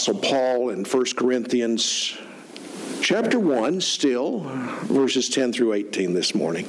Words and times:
Apostle 0.00 0.30
Paul 0.30 0.70
in 0.70 0.86
1 0.86 1.04
Corinthians 1.14 2.16
chapter 3.02 3.38
1, 3.38 3.82
still, 3.82 4.40
verses 4.84 5.28
10 5.28 5.52
through 5.52 5.74
18 5.74 6.14
this 6.14 6.34
morning. 6.34 6.64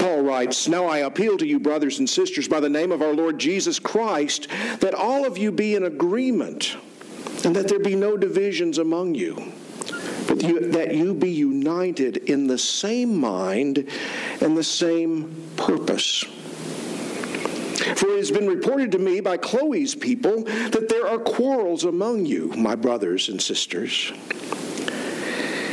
Paul 0.00 0.22
writes, 0.22 0.66
Now 0.66 0.86
I 0.86 0.98
appeal 0.98 1.38
to 1.38 1.46
you, 1.46 1.60
brothers 1.60 2.00
and 2.00 2.10
sisters, 2.10 2.48
by 2.48 2.58
the 2.58 2.68
name 2.68 2.90
of 2.90 3.02
our 3.02 3.14
Lord 3.14 3.38
Jesus 3.38 3.78
Christ, 3.78 4.48
that 4.80 4.94
all 4.94 5.24
of 5.24 5.38
you 5.38 5.52
be 5.52 5.76
in 5.76 5.84
agreement, 5.84 6.76
and 7.44 7.54
that 7.54 7.68
there 7.68 7.78
be 7.78 7.94
no 7.94 8.16
divisions 8.16 8.78
among 8.78 9.14
you, 9.14 9.52
but 10.26 10.42
you, 10.42 10.72
that 10.72 10.92
you 10.92 11.14
be 11.14 11.30
united 11.30 12.16
in 12.16 12.48
the 12.48 12.58
same 12.58 13.16
mind 13.16 13.88
and 14.40 14.56
the 14.56 14.64
same 14.64 15.32
purpose. 15.56 16.24
For 17.96 18.08
it 18.08 18.18
has 18.18 18.30
been 18.30 18.46
reported 18.46 18.92
to 18.92 18.98
me 18.98 19.20
by 19.20 19.36
Chloe's 19.36 19.94
people 19.94 20.44
that 20.44 20.88
there 20.88 21.06
are 21.06 21.18
quarrels 21.18 21.84
among 21.84 22.26
you, 22.26 22.48
my 22.56 22.74
brothers 22.74 23.28
and 23.28 23.40
sisters. 23.40 24.12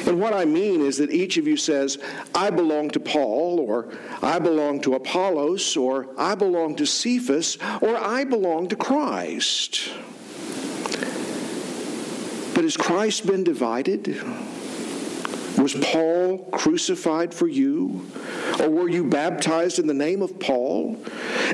And 0.08 0.20
what 0.20 0.34
I 0.34 0.46
mean 0.46 0.82
is 0.82 0.98
that 0.98 1.12
each 1.12 1.38
of 1.38 1.46
you 1.46 1.56
says, 1.56 2.00
I 2.34 2.50
belong 2.50 2.90
to 2.92 3.00
Paul, 3.00 3.60
or 3.60 3.90
I 4.24 4.40
belong 4.40 4.82
to 4.82 4.96
Apollos, 4.96 5.78
or 5.78 6.08
I 6.18 6.36
belong 6.36 6.76
to 6.78 6.86
Cephas, 6.86 7.58
or 7.82 7.96
I 7.96 8.24
belong 8.24 8.70
to 8.70 8.76
Christ. 8.76 9.92
But 12.56 12.64
has 12.64 12.76
Christ 12.76 13.28
been 13.28 13.44
divided? 13.44 14.20
Was 15.60 15.76
Paul 15.76 16.40
crucified 16.54 17.34
for 17.34 17.48
you? 17.48 18.10
Or 18.60 18.70
were 18.70 18.90
you 18.90 19.04
baptized 19.04 19.78
in 19.78 19.88
the 19.88 19.94
name 19.94 20.22
of 20.22 20.40
Paul? 20.40 20.98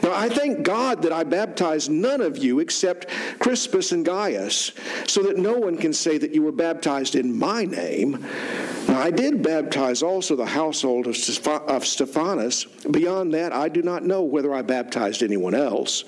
Now, 0.03 0.13
I 0.13 0.29
thank 0.29 0.63
God 0.63 1.01
that 1.03 1.13
I 1.13 1.23
baptized 1.23 1.89
none 1.89 2.21
of 2.21 2.37
you 2.37 2.59
except 2.59 3.09
Crispus 3.39 3.91
and 3.91 4.05
Gaius, 4.05 4.71
so 5.07 5.23
that 5.23 5.37
no 5.37 5.53
one 5.53 5.77
can 5.77 5.93
say 5.93 6.17
that 6.17 6.33
you 6.33 6.41
were 6.41 6.51
baptized 6.51 7.15
in 7.15 7.37
my 7.37 7.65
name. 7.65 8.25
Now, 8.87 8.99
I 8.99 9.09
did 9.11 9.41
baptize 9.41 10.03
also 10.03 10.35
the 10.35 10.45
household 10.45 11.07
of 11.07 11.15
Stephanas. 11.15 12.65
Beyond 12.91 13.33
that, 13.33 13.51
I 13.51 13.69
do 13.69 13.81
not 13.81 14.03
know 14.03 14.21
whether 14.21 14.53
I 14.53 14.61
baptized 14.61 15.23
anyone 15.23 15.55
else. 15.55 16.03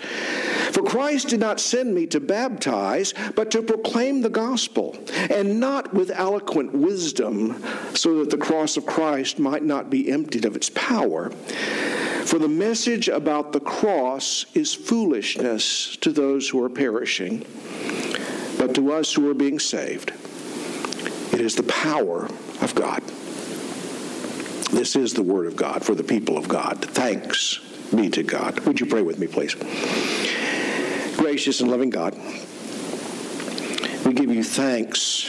For 0.72 0.84
Christ 0.84 1.30
did 1.30 1.40
not 1.40 1.60
send 1.60 1.96
me 1.96 2.06
to 2.08 2.20
baptize, 2.20 3.14
but 3.36 3.50
to 3.52 3.64
proclaim 3.64 4.22
the 4.22 4.30
gospel, 4.30 4.96
and 5.32 5.60
not 5.60 5.94
with 5.94 6.12
eloquent 6.12 6.74
wisdom, 6.74 7.64
so 7.96 8.20
that 8.20 8.30
the 8.30 8.38
cross 8.38 8.78
of 8.78 8.86
Christ 8.86 9.40
might 9.40 9.64
not 9.64 9.90
be 9.90 10.12
emptied 10.12 10.46
of 10.46 10.56
its 10.56 10.70
power. 10.70 11.32
For 12.28 12.40
the 12.40 12.50
message 12.50 13.08
about 13.08 13.54
the 13.54 13.62
cross 13.62 14.46
is 14.54 14.74
foolishness 14.74 15.96
to 16.02 16.12
those 16.12 16.50
who 16.50 16.62
are 16.62 16.70
perishing, 16.70 17.46
but 18.58 18.76
to 18.76 18.92
us 18.92 19.14
who 19.14 19.32
are 19.32 19.34
being 19.34 19.60
saved, 19.60 20.10
it 21.32 21.40
is 21.40 21.56
the 21.56 21.64
power 21.64 22.26
of 22.62 22.76
God. 22.76 23.02
This 24.72 24.98
is 24.98 25.14
the 25.14 25.24
word 25.24 25.48
of 25.48 25.56
God 25.56 25.86
for 25.86 25.96
the 25.96 26.04
people 26.04 26.38
of 26.38 26.50
God. 26.50 26.84
Thanks 26.84 27.60
be 27.96 28.10
to 28.10 28.24
God. 28.24 28.60
Would 28.66 28.82
you 28.82 28.88
pray 28.88 29.04
with 29.04 29.20
me, 29.20 29.28
please? 29.28 29.56
Gracious 31.16 31.62
and 31.62 31.72
loving 31.72 31.90
God, 31.90 32.14
we 34.06 34.12
give 34.12 34.30
you 34.30 34.44
thanks 34.44 35.22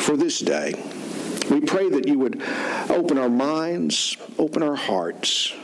for 0.00 0.18
this 0.18 0.40
day. 0.40 0.74
We 1.50 1.62
pray 1.62 1.88
that 1.88 2.06
you 2.06 2.18
would 2.18 2.42
open 2.90 3.16
our 3.16 3.30
minds, 3.30 4.18
open 4.38 4.62
our 4.62 4.76
hearts 4.76 5.54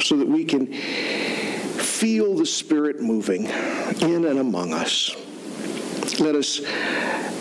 so 0.00 0.16
that 0.16 0.28
we 0.28 0.44
can 0.44 0.66
feel 0.66 2.36
the 2.36 2.46
Spirit 2.46 3.00
moving 3.00 3.46
in 3.46 4.24
and 4.24 4.38
among 4.38 4.72
us. 4.72 5.14
Let 6.20 6.34
us 6.34 6.60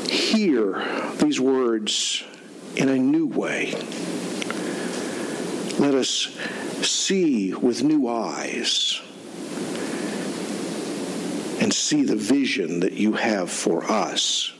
hear 0.09 0.83
these 1.17 1.39
words 1.39 2.23
in 2.75 2.89
a 2.89 2.97
new 2.97 3.27
way. 3.27 3.71
Let 5.79 5.95
us 5.95 6.29
see 6.81 7.53
with 7.53 7.83
new 7.83 8.07
eyes 8.07 9.01
and 11.59 11.73
see 11.73 12.03
the 12.03 12.15
vision 12.15 12.81
that 12.81 12.93
you 12.93 13.13
have 13.13 13.49
for 13.51 13.83
us 13.83 14.53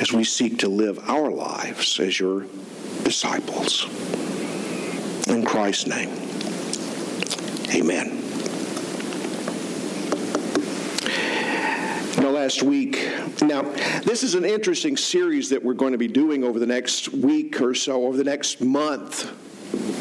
as 0.00 0.12
we 0.12 0.24
seek 0.24 0.58
to 0.58 0.68
live 0.68 0.98
our 1.08 1.30
lives 1.30 1.98
as 2.00 2.18
your 2.18 2.46
disciples. 3.04 3.86
In 5.28 5.44
Christ's 5.44 5.86
name. 5.86 6.33
Amen. 7.74 8.20
Now, 12.18 12.30
last 12.30 12.62
week, 12.62 13.10
now, 13.42 13.62
this 14.02 14.22
is 14.22 14.36
an 14.36 14.44
interesting 14.44 14.96
series 14.96 15.50
that 15.50 15.62
we're 15.62 15.74
going 15.74 15.90
to 15.90 15.98
be 15.98 16.06
doing 16.06 16.44
over 16.44 16.60
the 16.60 16.66
next 16.66 17.12
week 17.12 17.60
or 17.60 17.74
so, 17.74 18.06
over 18.06 18.16
the 18.16 18.22
next 18.22 18.60
month, 18.60 19.32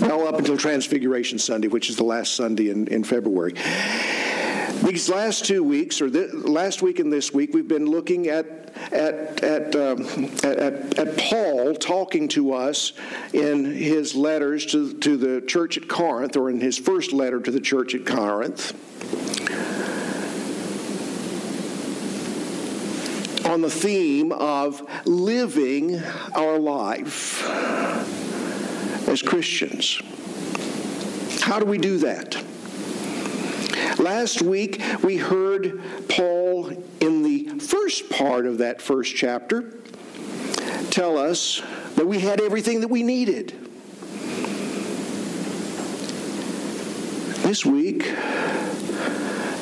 well, 0.02 0.28
up 0.28 0.38
until 0.38 0.56
Transfiguration 0.56 1.40
Sunday, 1.40 1.68
which 1.68 1.90
is 1.90 1.96
the 1.96 2.04
last 2.04 2.36
Sunday 2.36 2.70
in, 2.70 2.88
in 2.90 3.04
February. 3.04 3.56
These 4.84 5.08
last 5.08 5.46
two 5.46 5.64
weeks, 5.64 6.02
or 6.02 6.10
last 6.10 6.82
week 6.82 7.00
and 7.00 7.12
this 7.12 7.34
week, 7.34 7.54
we've 7.54 7.68
been 7.68 7.86
looking 7.86 8.28
at 8.28 8.46
at, 8.92 9.42
at, 9.42 9.76
um, 9.76 10.02
at, 10.44 11.00
at, 11.00 11.18
Paul 11.18 11.74
talking 11.76 12.28
to 12.30 12.54
us 12.54 12.94
in 13.32 13.66
his 13.66 14.14
letters 14.14 14.66
to, 14.68 14.94
to 14.96 15.16
the 15.16 15.46
church 15.46 15.78
at 15.78 15.88
Corinth, 15.88 16.36
or 16.36 16.50
in 16.50 16.60
his 16.60 16.78
first 16.78 17.14
letter 17.14 17.40
to 17.40 17.52
the 17.52 17.62
church 17.62 17.96
at 17.96 18.06
Corinth, 18.06 18.74
on 23.46 23.62
the 23.62 23.70
theme 23.70 24.32
of 24.34 24.82
living 25.06 26.02
our 26.36 26.60
life 26.60 27.48
as 29.08 29.22
Christians. 29.22 30.02
How 31.42 31.60
do 31.60 31.66
we 31.66 31.78
do 31.78 32.00
that? 32.00 32.44
Last 34.04 34.42
week, 34.42 34.82
we 35.02 35.16
heard 35.16 35.82
Paul 36.10 36.72
in 37.00 37.24
the 37.24 37.58
first 37.60 38.10
part 38.10 38.46
of 38.46 38.58
that 38.58 38.82
first 38.82 39.16
chapter 39.16 39.78
tell 40.90 41.18
us 41.18 41.62
that 41.96 42.06
we 42.06 42.20
had 42.20 42.42
everything 42.42 42.82
that 42.82 42.90
we 42.90 43.02
needed. 43.02 43.52
This 47.44 47.66
week, 47.66 48.14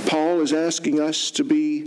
Paul 0.08 0.42
is 0.42 0.54
asking 0.54 1.00
us 1.00 1.30
to 1.32 1.44
be 1.44 1.84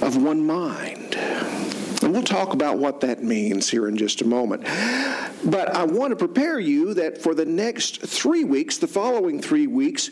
of 0.00 0.22
one 0.22 0.46
mind. 0.46 1.16
And 1.16 2.12
we'll 2.12 2.22
talk 2.22 2.54
about 2.54 2.78
what 2.78 3.00
that 3.00 3.24
means 3.24 3.70
here 3.70 3.88
in 3.88 3.96
just 3.96 4.20
a 4.20 4.24
moment. 4.24 4.62
But 5.44 5.74
I 5.74 5.84
want 5.84 6.10
to 6.10 6.16
prepare 6.16 6.58
you 6.58 6.94
that 6.94 7.22
for 7.22 7.34
the 7.34 7.44
next 7.44 8.00
three 8.00 8.44
weeks, 8.44 8.78
the 8.78 8.88
following 8.88 9.40
three 9.40 9.66
weeks, 9.66 10.10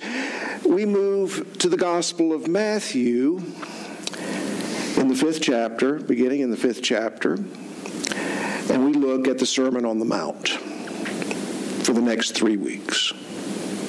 we 0.65 0.85
move 0.85 1.59
to 1.59 1.69
the 1.69 1.77
Gospel 1.77 2.33
of 2.33 2.47
Matthew 2.49 3.39
in 4.97 5.09
the 5.09 5.17
fifth 5.17 5.43
chapter, 5.43 5.99
beginning 5.99 6.41
in 6.41 6.51
the 6.51 6.57
fifth 6.57 6.83
chapter, 6.83 7.35
and 7.35 8.85
we 8.85 8.93
look 8.93 9.29
at 9.29 9.39
the 9.39 9.47
Sermon 9.47 9.85
on 9.85 9.99
the 9.99 10.05
Mount 10.05 10.49
for 11.85 11.93
the 11.93 12.01
next 12.01 12.33
three 12.33 12.57
weeks 12.57 13.13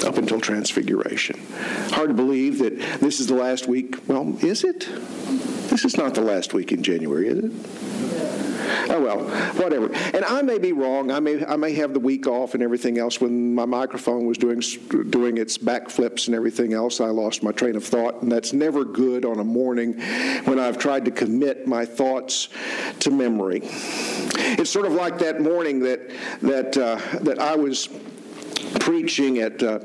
up 0.03 0.17
until 0.17 0.39
Transfiguration. 0.39 1.39
Hard 1.91 2.09
to 2.09 2.13
believe 2.13 2.59
that 2.59 2.77
this 2.99 3.19
is 3.19 3.27
the 3.27 3.35
last 3.35 3.67
week. 3.67 3.95
Well, 4.07 4.37
is 4.43 4.63
it? 4.63 4.87
This 5.69 5.85
is 5.85 5.97
not 5.97 6.13
the 6.13 6.21
last 6.21 6.53
week 6.53 6.71
in 6.71 6.83
January, 6.83 7.27
is 7.27 7.39
it? 7.39 7.51
Oh 8.89 9.01
well, 9.01 9.19
whatever. 9.55 9.91
And 9.93 10.23
I 10.25 10.41
may 10.41 10.57
be 10.57 10.71
wrong. 10.71 11.11
I 11.11 11.19
may 11.19 11.45
I 11.45 11.55
may 11.55 11.73
have 11.73 11.93
the 11.93 11.99
week 11.99 12.27
off 12.27 12.53
and 12.53 12.63
everything 12.63 12.97
else. 12.97 13.19
When 13.19 13.53
my 13.53 13.65
microphone 13.65 14.25
was 14.25 14.37
doing 14.37 14.61
doing 15.09 15.37
its 15.37 15.57
backflips 15.57 16.27
and 16.27 16.35
everything 16.35 16.73
else, 16.73 17.01
I 17.01 17.07
lost 17.07 17.43
my 17.43 17.51
train 17.51 17.75
of 17.75 17.83
thought, 17.83 18.21
and 18.21 18.31
that's 18.31 18.53
never 18.53 18.85
good 18.85 19.25
on 19.25 19.39
a 19.39 19.43
morning 19.43 19.99
when 20.45 20.59
I've 20.59 20.77
tried 20.77 21.05
to 21.05 21.11
commit 21.11 21.67
my 21.67 21.85
thoughts 21.85 22.49
to 22.99 23.11
memory. 23.11 23.61
It's 23.63 24.69
sort 24.69 24.85
of 24.85 24.93
like 24.93 25.17
that 25.19 25.41
morning 25.41 25.79
that 25.81 26.09
that 26.41 26.77
uh, 26.77 27.19
that 27.19 27.39
I 27.39 27.55
was 27.55 27.89
preaching 28.79 29.39
at 29.39 29.61
uh, 29.61 29.79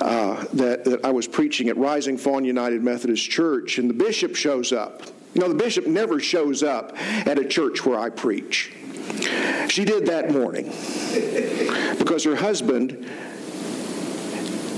uh, 0.00 0.44
that, 0.54 0.84
that 0.84 1.04
I 1.04 1.10
was 1.10 1.26
preaching 1.26 1.68
at 1.68 1.76
Rising 1.76 2.16
Fawn 2.16 2.44
United 2.44 2.82
Methodist 2.82 3.28
Church, 3.30 3.78
and 3.78 3.88
the 3.88 3.94
bishop 3.94 4.34
shows 4.34 4.72
up. 4.72 5.02
Know, 5.36 5.48
the 5.48 5.54
bishop 5.54 5.86
never 5.86 6.18
shows 6.18 6.62
up 6.62 6.92
at 6.96 7.38
a 7.38 7.44
church 7.44 7.84
where 7.84 7.98
I 7.98 8.10
preach. 8.10 8.72
She 9.68 9.84
did 9.84 10.06
that 10.06 10.30
morning 10.30 10.66
because 11.98 12.24
her 12.24 12.36
husband 12.36 13.08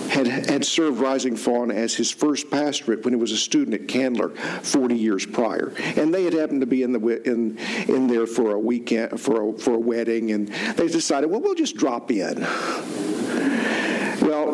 had, 0.09 0.27
had 0.27 0.65
served 0.65 0.99
Rising 0.99 1.37
Fawn 1.37 1.71
as 1.71 1.95
his 1.95 2.11
first 2.11 2.51
pastorate 2.51 3.05
when 3.05 3.15
he 3.15 3.21
was 3.21 3.31
a 3.31 3.37
student 3.37 3.81
at 3.81 3.87
Candler 3.87 4.31
40 4.31 4.97
years 4.97 5.25
prior. 5.25 5.73
And 5.97 6.13
they 6.13 6.25
had 6.25 6.33
happened 6.33 6.61
to 6.63 6.67
be 6.67 6.83
in, 6.83 6.93
the, 6.93 7.23
in, 7.25 7.59
in 7.87 8.07
there 8.09 8.27
for 8.27 8.53
a 8.53 8.59
weekend, 8.59 9.21
for 9.21 9.51
a, 9.51 9.59
for 9.59 9.75
a 9.75 9.79
wedding, 9.79 10.33
and 10.33 10.49
they 10.49 10.89
decided, 10.89 11.31
well, 11.31 11.41
we'll 11.41 11.55
just 11.55 11.77
drop 11.77 12.11
in 12.11 12.45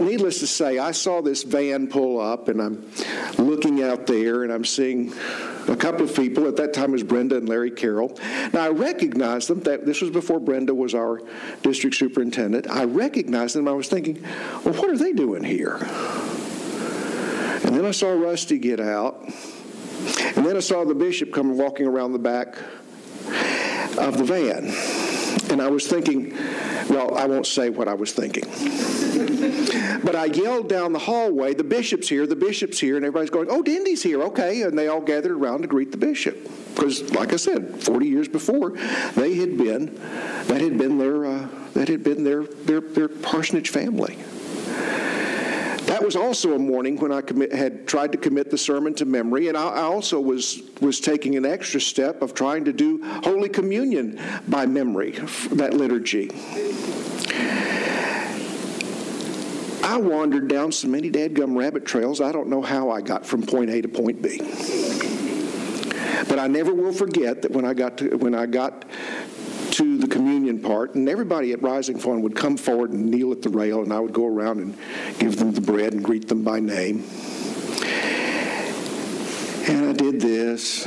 Needless 0.00 0.40
to 0.40 0.46
say, 0.46 0.78
I 0.78 0.92
saw 0.92 1.20
this 1.20 1.42
van 1.42 1.88
pull 1.88 2.20
up, 2.20 2.48
and 2.48 2.60
I'm 2.60 2.90
looking 3.38 3.82
out 3.82 4.06
there, 4.06 4.42
and 4.42 4.52
I'm 4.52 4.64
seeing 4.64 5.12
a 5.68 5.76
couple 5.76 6.04
of 6.04 6.14
people. 6.14 6.46
At 6.46 6.56
that 6.56 6.72
time, 6.72 6.90
it 6.90 6.92
was 6.92 7.02
Brenda 7.02 7.36
and 7.36 7.48
Larry 7.48 7.70
Carroll. 7.70 8.18
Now, 8.52 8.62
I 8.64 8.68
recognized 8.70 9.48
them. 9.48 9.60
That 9.60 9.86
this 9.86 10.00
was 10.00 10.10
before 10.10 10.40
Brenda 10.40 10.74
was 10.74 10.94
our 10.94 11.20
district 11.62 11.96
superintendent. 11.96 12.68
I 12.68 12.84
recognized 12.84 13.54
them. 13.54 13.68
I 13.68 13.72
was 13.72 13.88
thinking, 13.88 14.22
well, 14.64 14.74
what 14.74 14.90
are 14.90 14.98
they 14.98 15.12
doing 15.12 15.44
here? 15.44 15.76
And 17.64 17.74
then 17.74 17.86
I 17.86 17.92
saw 17.92 18.12
Rusty 18.12 18.58
get 18.58 18.80
out, 18.80 19.22
and 19.24 20.46
then 20.46 20.56
I 20.56 20.60
saw 20.60 20.84
the 20.84 20.94
bishop 20.94 21.32
come 21.32 21.56
walking 21.56 21.86
around 21.86 22.12
the 22.12 22.18
back 22.18 22.58
of 23.98 24.18
the 24.18 24.24
van. 24.24 24.72
And 25.50 25.62
I 25.62 25.68
was 25.68 25.86
thinking, 25.86 26.36
well, 26.88 27.16
I 27.16 27.26
won't 27.26 27.46
say 27.46 27.70
what 27.70 27.88
I 27.88 27.94
was 27.94 28.12
thinking. 28.12 28.44
but 30.02 30.16
I 30.16 30.26
yelled 30.26 30.68
down 30.68 30.92
the 30.92 30.98
hallway, 30.98 31.54
the 31.54 31.64
bishop's 31.64 32.08
here, 32.08 32.26
the 32.26 32.36
bishop's 32.36 32.78
here, 32.78 32.96
and 32.96 33.04
everybody's 33.04 33.30
going, 33.30 33.48
oh, 33.50 33.62
Dindy's 33.62 34.02
here, 34.02 34.22
okay. 34.24 34.62
And 34.62 34.78
they 34.78 34.88
all 34.88 35.00
gathered 35.00 35.32
around 35.32 35.62
to 35.62 35.68
greet 35.68 35.90
the 35.90 35.98
bishop. 35.98 36.36
Because, 36.74 37.12
like 37.12 37.32
I 37.32 37.36
said, 37.36 37.82
40 37.82 38.06
years 38.06 38.28
before, 38.28 38.70
they 39.14 39.36
had 39.36 39.56
been, 39.56 39.94
that 40.46 40.60
had 40.60 40.76
been 40.78 40.98
their, 40.98 41.24
uh, 41.24 41.48
that 41.74 41.88
had 41.88 42.02
been 42.02 42.24
their, 42.24 42.44
their, 42.44 42.80
their 42.80 43.08
parsonage 43.08 43.70
family. 43.70 44.16
That 45.86 46.02
was 46.02 46.16
also 46.16 46.54
a 46.54 46.58
morning 46.58 46.96
when 46.96 47.12
I 47.12 47.20
commit, 47.20 47.52
had 47.52 47.86
tried 47.86 48.12
to 48.12 48.18
commit 48.18 48.50
the 48.50 48.58
sermon 48.58 48.94
to 48.94 49.04
memory, 49.04 49.48
and 49.48 49.56
I, 49.56 49.68
I 49.68 49.82
also 49.82 50.18
was, 50.18 50.62
was 50.80 50.98
taking 50.98 51.36
an 51.36 51.44
extra 51.44 51.80
step 51.80 52.22
of 52.22 52.34
trying 52.34 52.64
to 52.64 52.72
do 52.72 53.00
Holy 53.22 53.48
Communion 53.48 54.20
by 54.48 54.66
memory, 54.66 55.12
that 55.52 55.74
liturgy. 55.74 56.30
I 59.84 59.98
wandered 59.98 60.48
down 60.48 60.72
so 60.72 60.88
many 60.88 61.10
dadgum 61.10 61.58
rabbit 61.58 61.84
trails, 61.84 62.22
I 62.22 62.32
don't 62.32 62.48
know 62.48 62.62
how 62.62 62.88
I 62.88 63.02
got 63.02 63.26
from 63.26 63.42
point 63.42 63.68
A 63.68 63.82
to 63.82 63.88
point 63.88 64.22
B. 64.22 64.38
But 66.26 66.38
I 66.38 66.46
never 66.46 66.72
will 66.72 66.94
forget 66.94 67.42
that 67.42 67.50
when 67.50 67.66
I 67.66 67.74
got 67.74 67.98
to, 67.98 68.16
when 68.16 68.34
I 68.34 68.46
got 68.46 68.86
to 69.72 69.98
the 69.98 70.06
communion 70.06 70.60
part, 70.60 70.94
and 70.94 71.06
everybody 71.06 71.52
at 71.52 71.60
Rising 71.60 71.98
Fawn 71.98 72.22
would 72.22 72.34
come 72.34 72.56
forward 72.56 72.92
and 72.92 73.10
kneel 73.10 73.30
at 73.30 73.42
the 73.42 73.50
rail, 73.50 73.82
and 73.82 73.92
I 73.92 74.00
would 74.00 74.14
go 74.14 74.26
around 74.26 74.60
and 74.60 74.74
give 75.18 75.36
them 75.36 75.52
the 75.52 75.60
bread 75.60 75.92
and 75.92 76.02
greet 76.02 76.28
them 76.28 76.42
by 76.42 76.60
name. 76.60 77.04
And 79.68 79.90
I 79.90 79.92
did 79.92 80.18
this. 80.18 80.86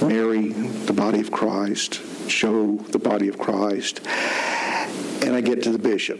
Mary, 0.00 0.52
the 0.52 0.94
body 0.94 1.20
of 1.20 1.30
Christ. 1.30 2.00
Joe, 2.28 2.76
the 2.76 2.98
body 2.98 3.28
of 3.28 3.38
Christ. 3.38 4.00
And 5.22 5.36
I 5.36 5.42
get 5.42 5.62
to 5.64 5.70
the 5.70 5.78
bishop 5.78 6.18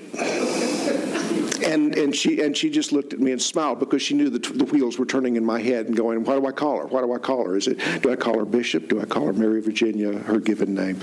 and, 1.63 1.95
and, 1.97 2.15
she, 2.15 2.41
and 2.41 2.57
she 2.57 2.71
just 2.71 2.93
looked 2.93 3.13
at 3.13 3.21
me 3.21 3.33
and 3.33 3.41
smiled 3.41 3.79
because 3.79 4.03
she 4.03 4.15
knew 4.15 4.31
the, 4.31 4.39
the 4.39 4.65
wheels 4.65 4.99
were 4.99 5.07
turning 5.07 5.37
in 5.37 5.45
my 5.45 5.61
head 5.61 5.87
and 5.87 5.97
going, 5.97 6.25
Why 6.25 6.39
do 6.39 6.47
I 6.47 6.53
call 6.53 6.79
her? 6.79 6.87
Why 6.87 7.01
do 7.01 7.13
I 7.13 7.19
call 7.19 7.45
her? 7.45 7.57
Is 7.57 7.67
it, 7.67 7.79
do 8.03 8.11
I 8.11 8.17
call 8.17 8.39
her 8.39 8.45
Bishop? 8.45 8.89
Do 8.89 9.01
I 9.01 9.05
call 9.05 9.27
her 9.27 9.33
Mary 9.33 9.61
Virginia, 9.61 10.13
her 10.13 10.39
given 10.39 10.75
name? 10.75 10.99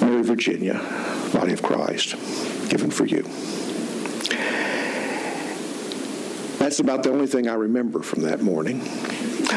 Mary 0.00 0.22
Virginia, 0.22 0.74
body 1.32 1.52
of 1.52 1.62
Christ, 1.62 2.12
given 2.68 2.90
for 2.90 3.04
you. 3.04 3.22
That's 6.58 6.78
about 6.80 7.02
the 7.02 7.10
only 7.10 7.26
thing 7.26 7.48
I 7.48 7.54
remember 7.54 8.02
from 8.02 8.22
that 8.22 8.40
morning. 8.40 8.80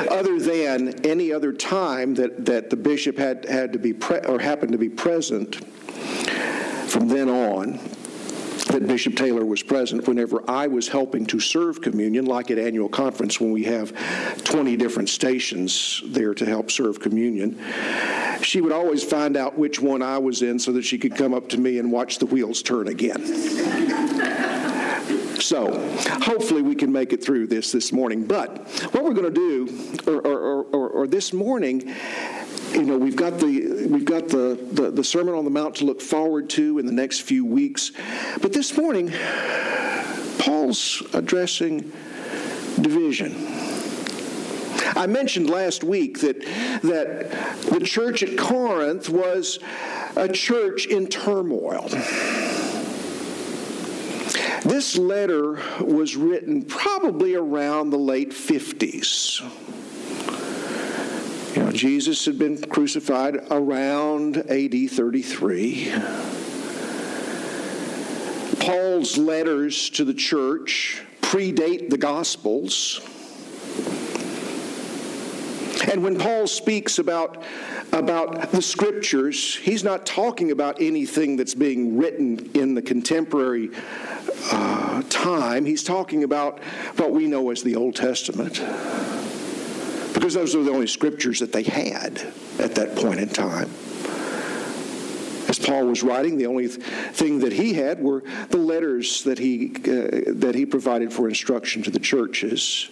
Other 0.10 0.40
than 0.40 1.06
any 1.06 1.32
other 1.32 1.54
time 1.54 2.16
that, 2.16 2.46
that 2.46 2.70
the 2.70 2.76
bishop 2.76 3.18
had, 3.18 3.46
had 3.46 3.74
to 3.74 3.80
be 3.80 3.94
pre- 3.94 4.20
or 4.20 4.40
happened 4.40 4.72
to 4.72 4.78
be 4.78 4.90
present 4.90 5.56
from 6.90 7.08
then 7.08 7.30
on, 7.30 7.80
that 8.76 8.88
Bishop 8.88 9.16
Taylor 9.16 9.46
was 9.46 9.64
present 9.64 10.06
whenever 10.06 10.44
I 10.52 10.68
was 10.68 10.90
helping 10.90 11.26
to 11.28 11.40
serve 11.40 11.82
communion, 11.82 12.26
like 12.26 12.52
at 12.52 12.60
annual 12.60 12.90
conference 12.90 13.40
when 13.40 13.52
we 13.52 13.64
have 13.64 13.94
20 14.44 14.76
different 14.76 15.08
stations 15.08 16.02
there 16.08 16.34
to 16.34 16.46
help 16.46 16.70
serve 16.70 17.00
communion. 17.00 17.58
She 18.42 18.60
would 18.60 18.74
always 18.74 19.02
find 19.02 19.38
out 19.38 19.58
which 19.58 19.80
one 19.80 20.02
I 20.02 20.18
was 20.18 20.42
in 20.42 20.60
so 20.60 20.74
that 20.74 20.82
she 20.82 20.98
could 20.98 21.16
come 21.16 21.34
up 21.34 21.48
to 21.50 21.58
me 21.58 21.80
and 21.80 21.90
watch 21.90 22.18
the 22.18 22.26
wheels 22.26 22.62
turn 22.62 22.90
again. 22.90 23.26
So, 25.40 25.72
hopefully, 26.22 26.62
we 26.62 26.76
can 26.76 26.92
make 26.92 27.14
it 27.14 27.24
through 27.24 27.48
this 27.48 27.72
this 27.72 27.94
morning. 27.94 28.26
But 28.26 28.68
what 28.92 29.06
we're 29.06 29.14
going 29.14 29.32
to 29.34 29.68
do, 29.68 30.12
or, 30.12 30.20
or, 30.20 30.64
or, 30.64 30.90
or, 30.90 31.08
this 31.08 31.32
morning, 31.34 31.94
you 32.76 32.84
know, 32.84 32.98
we've 32.98 33.16
got 33.16 33.40
the 33.40 33.88
we've 33.90 34.06
got 34.06 34.28
the, 34.28 34.60
the, 34.72 34.92
the 34.92 35.04
Sermon 35.04 35.34
on 35.34 35.46
the 35.46 35.50
Mount 35.50 35.76
to 35.76 35.86
look 35.86 36.02
forward 36.02 36.50
to 36.52 36.78
in 36.78 36.86
the 36.86 36.92
next 36.92 37.22
few 37.22 37.46
weeks. 37.46 37.92
But 38.42 38.52
this 38.52 38.78
morning, 38.78 39.12
Paul's 40.40 41.02
addressing 41.14 41.92
division. 42.80 43.34
I 44.98 45.08
mentioned 45.08 45.50
last 45.50 45.84
week 45.84 46.20
that, 46.20 46.42
that 46.84 47.32
the 47.70 47.80
church 47.80 48.24
at 48.24 48.38
Corinth 48.38 49.10
was 49.10 49.60
a 50.16 50.30
church 50.30 50.86
in 50.86 51.08
turmoil. 51.08 51.88
This 54.64 54.98
letter 54.98 55.62
was 55.80 56.16
written 56.16 56.64
probably 56.64 57.36
around 57.36 57.92
the 57.92 57.98
late 57.98 58.32
50s. 58.32 59.42
Jesus 61.76 62.24
had 62.24 62.40
been 62.40 62.58
crucified 62.70 63.36
around 63.52 64.38
AD 64.50 64.90
33. 64.90 65.92
Paul's 68.62 69.18
letters 69.18 69.90
to 69.90 70.06
the 70.06 70.14
church 70.14 71.04
predate 71.20 71.90
the 71.90 71.98
Gospels. 71.98 73.02
And 75.92 76.02
when 76.02 76.18
Paul 76.18 76.48
speaks 76.48 76.98
about, 76.98 77.44
about 77.92 78.52
the 78.54 78.62
scriptures, 78.62 79.58
he's 79.58 79.84
not 79.84 80.06
talking 80.06 80.52
about 80.52 80.82
anything 80.82 81.36
that's 81.36 81.56
being 81.56 81.98
written 81.98 82.52
in 82.54 82.74
the 82.74 82.82
contemporary 82.82 83.70
uh, 84.50 85.04
time. 85.10 85.66
He's 85.66 85.84
talking 85.84 86.24
about 86.24 86.64
what 86.96 87.12
we 87.12 87.28
know 87.28 87.50
as 87.50 87.64
the 87.64 87.76
Old 87.76 87.98
Testament 87.98 88.62
because 90.16 90.34
those 90.34 90.56
were 90.56 90.64
the 90.64 90.72
only 90.72 90.88
scriptures 90.88 91.40
that 91.40 91.52
they 91.52 91.62
had 91.62 92.20
at 92.58 92.74
that 92.76 92.96
point 92.96 93.20
in 93.20 93.30
time. 93.30 93.70
As 95.48 95.60
Paul 95.60 95.86
was 95.86 96.02
writing, 96.02 96.38
the 96.38 96.48
only 96.48 96.68
thing 96.68 97.40
that 97.40 97.54
he 97.54 97.74
had 97.74 98.02
were 98.02 98.24
the 98.50 98.58
letters 98.58 99.24
that 99.24 99.38
he, 99.38 99.72
uh, 99.76 100.34
that 100.34 100.56
he 100.56 100.66
provided 100.66 101.14
for 101.14 101.28
instruction 101.28 101.84
to 101.84 101.92
the 101.92 102.00
churches. 102.00 102.90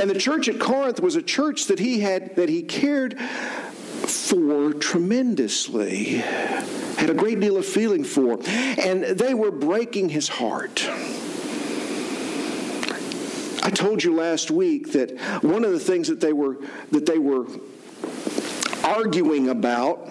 And 0.00 0.08
the 0.08 0.18
church 0.18 0.48
at 0.48 0.60
Corinth 0.60 1.00
was 1.00 1.16
a 1.16 1.22
church 1.22 1.64
that 1.64 1.80
he 1.80 2.00
had 2.00 2.36
that 2.36 2.48
he 2.48 2.62
cared 2.62 3.18
for 3.18 4.74
tremendously, 4.74 6.18
had 6.98 7.10
a 7.10 7.14
great 7.14 7.40
deal 7.40 7.56
of 7.56 7.66
feeling 7.66 8.04
for, 8.04 8.38
and 8.46 9.02
they 9.02 9.34
were 9.34 9.50
breaking 9.50 10.10
his 10.10 10.28
heart. 10.28 10.88
I 13.68 13.70
told 13.70 14.02
you 14.02 14.14
last 14.14 14.50
week 14.50 14.92
that 14.92 15.10
one 15.44 15.62
of 15.62 15.72
the 15.72 15.78
things 15.78 16.08
that 16.08 16.20
they 16.20 16.32
were 16.32 16.56
that 16.90 17.04
they 17.04 17.18
were 17.18 17.44
arguing 18.82 19.50
about 19.50 20.10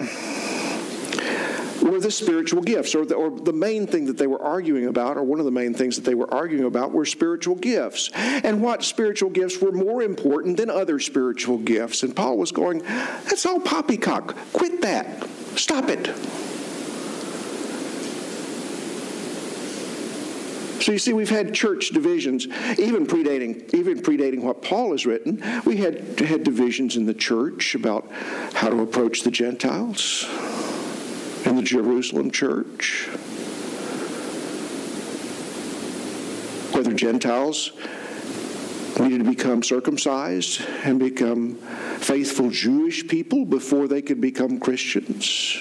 were 1.82 2.00
the 2.00 2.12
spiritual 2.12 2.62
gifts, 2.62 2.94
or 2.94 3.04
the, 3.04 3.16
or 3.16 3.32
the 3.32 3.54
main 3.54 3.88
thing 3.88 4.06
that 4.06 4.18
they 4.20 4.28
were 4.28 4.40
arguing 4.40 4.86
about, 4.86 5.18
or 5.18 5.24
one 5.24 5.40
of 5.40 5.46
the 5.46 5.52
main 5.52 5.74
things 5.74 5.96
that 5.96 6.06
they 6.06 6.14
were 6.14 6.32
arguing 6.32 6.66
about, 6.66 6.92
were 6.92 7.04
spiritual 7.04 7.56
gifts, 7.56 8.12
and 8.14 8.62
what 8.62 8.84
spiritual 8.84 9.32
gifts 9.32 9.60
were 9.60 9.72
more 9.72 10.04
important 10.04 10.58
than 10.58 10.70
other 10.70 11.00
spiritual 11.00 11.58
gifts. 11.58 12.04
And 12.04 12.16
Paul 12.16 12.38
was 12.38 12.52
going, 12.52 12.84
"That's 13.24 13.44
all 13.48 13.60
poppycock. 13.60 14.36
Quit 14.54 14.84
that. 14.84 15.28
Stop 15.56 15.90
it." 15.90 16.14
So 20.80 20.92
you 20.92 21.00
see, 21.00 21.14
we've 21.14 21.30
had 21.30 21.54
church 21.54 21.90
divisions, 21.90 22.48
even 22.78 23.08
predating, 23.08 23.74
even 23.74 24.02
predating 24.02 24.42
what 24.42 24.62
Paul 24.62 24.92
has 24.92 25.06
written. 25.06 25.44
We 25.66 25.78
had 25.78 26.20
had 26.20 26.44
divisions 26.44 26.96
in 26.96 27.06
the 27.06 27.14
church 27.14 27.76
about 27.76 28.10
how 28.54 28.70
to 28.70 28.82
approach 28.82 29.24
the 29.24 29.32
Gentiles 29.32 30.26
in 31.46 31.56
the 31.56 31.64
Jerusalem 31.64 32.32
church. 32.32 33.08
Whether 36.74 36.94
Gentiles 36.94 37.72
needed 39.00 39.20
to 39.20 39.24
become 39.24 39.64
circumcised 39.64 40.62
and 40.84 41.00
become 41.00 41.56
faithful 42.00 42.50
Jewish 42.50 43.08
people 43.08 43.46
before 43.46 43.88
they 43.88 44.02
could 44.02 44.22
become 44.22 44.60
Christians. 44.60 45.60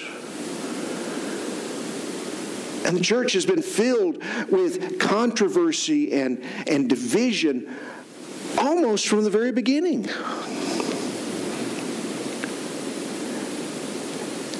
And 2.87 2.95
the 2.95 3.03
church 3.03 3.33
has 3.33 3.45
been 3.45 3.61
filled 3.61 4.23
with 4.49 4.97
controversy 4.97 6.13
and, 6.13 6.41
and 6.67 6.87
division 6.89 7.69
almost 8.57 9.09
from 9.09 9.25
the 9.25 9.29
very 9.29 9.51
beginning. 9.51 10.07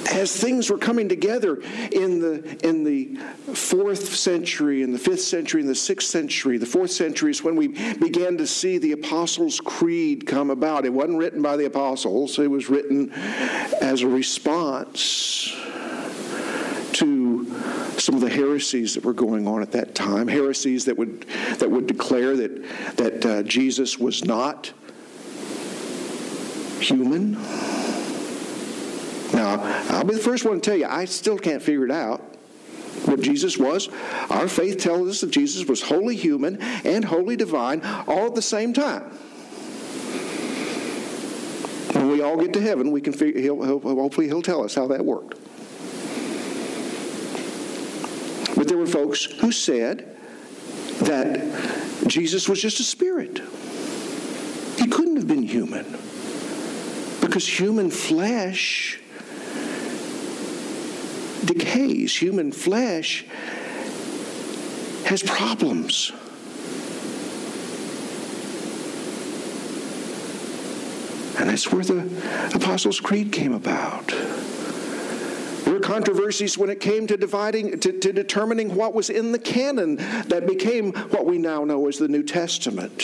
as 0.10 0.36
things 0.36 0.70
were 0.72 0.80
coming 0.80 1.08
together 1.08 1.62
in 1.92 2.20
the, 2.20 2.68
in 2.68 2.84
the 2.84 3.16
fourth 3.54 4.16
century, 4.16 4.82
in 4.82 4.92
the 4.92 4.98
fifth 4.98 5.22
century, 5.22 5.62
in 5.62 5.68
the 5.68 5.76
sixth 5.76 6.10
century, 6.10 6.58
the 6.58 6.66
fourth 6.66 6.90
century 6.90 7.30
is 7.30 7.44
when 7.44 7.56
we 7.56 7.68
began 7.68 8.36
to 8.36 8.48
see 8.48 8.80
the 8.80 8.94
Apostles' 8.94 9.60
Creed 9.60 10.26
come 10.26 10.50
about. 10.50 10.86
It 10.86 10.94
wasn't 10.94 11.20
written 11.20 11.44
by 11.44 11.56
the 11.56 11.66
apostles, 11.66 12.40
it 12.40 12.50
was 12.50 12.68
written 12.68 13.12
as 13.14 14.02
a 14.02 14.08
response 14.08 15.56
some 18.08 18.16
of 18.16 18.22
the 18.22 18.30
heresies 18.30 18.94
that 18.94 19.04
were 19.04 19.12
going 19.12 19.46
on 19.50 19.62
at 19.62 19.74
that 19.74 19.94
time, 19.94 20.30
heresies 20.30 20.86
that 20.86 20.98
would, 20.98 21.24
that 21.58 21.70
would 21.70 21.88
declare 21.88 22.38
that, 22.38 22.96
that 22.96 23.26
uh, 23.26 23.44
Jesus 23.44 24.00
was 24.00 24.24
not 24.24 24.72
human. 26.80 27.34
Now, 29.34 29.60
I'll 29.90 30.06
be 30.06 30.14
the 30.14 30.22
first 30.22 30.46
one 30.46 30.56
to 30.56 30.62
tell 30.62 30.78
you, 30.78 30.88
I 30.88 31.04
still 31.04 31.38
can't 31.38 31.62
figure 31.62 31.84
it 31.84 31.92
out 31.92 32.22
what 33.04 33.20
Jesus 33.20 33.58
was. 33.58 33.90
Our 34.30 34.48
faith 34.48 34.78
tells 34.78 35.10
us 35.10 35.20
that 35.20 35.32
Jesus 35.32 35.68
was 35.68 35.82
wholly 35.82 36.16
human 36.16 36.62
and 36.62 37.04
wholly 37.04 37.36
divine 37.36 37.82
all 38.08 38.28
at 38.28 38.36
the 38.36 38.42
same 38.42 38.72
time. 38.72 39.04
When 41.92 42.10
we 42.10 42.22
all 42.22 42.38
get 42.38 42.54
to 42.54 42.62
heaven, 42.62 42.94
we 42.94 43.02
can 43.02 43.12
figure, 43.12 43.42
he'll, 43.42 43.62
he'll, 43.64 43.80
hopefully 43.82 44.28
he'll 44.28 44.42
tell 44.42 44.64
us 44.64 44.76
how 44.76 44.88
that 44.88 45.04
worked. 45.04 45.38
But 48.68 48.74
there 48.74 48.80
were 48.80 48.86
folks 48.86 49.24
who 49.24 49.54
said 49.54 50.14
that 51.00 51.40
Jesus 52.06 52.50
was 52.50 52.62
just 52.62 52.82
a 52.82 52.84
spirit. 52.84 53.40
He 54.78 54.90
couldn't 54.90 55.16
have 55.16 55.26
been 55.26 55.44
human 55.44 55.86
because 57.22 57.48
human 57.48 57.90
flesh 57.90 59.00
decays. 61.46 62.18
Human 62.18 62.52
flesh 62.52 63.24
has 65.06 65.24
problems. 65.24 66.12
And 71.40 71.50
that's 71.50 71.72
where 71.72 71.86
the 71.86 72.52
Apostles' 72.54 73.00
Creed 73.00 73.32
came 73.32 73.54
about. 73.54 74.14
Controversies 75.88 76.58
when 76.58 76.70
it 76.70 76.82
came 76.82 77.08
to 77.08 77.16
dividing, 77.16 77.80
to, 77.80 77.98
to, 77.98 78.12
determining 78.12 78.76
what 78.76 78.94
was 78.94 79.10
in 79.10 79.32
the 79.32 79.40
canon 79.40 79.96
that 79.96 80.46
became 80.46 80.92
what 80.92 81.26
we 81.26 81.38
now 81.38 81.64
know 81.64 81.88
as 81.88 81.98
the 81.98 82.10
New 82.10 82.24
Testament. 82.24 83.04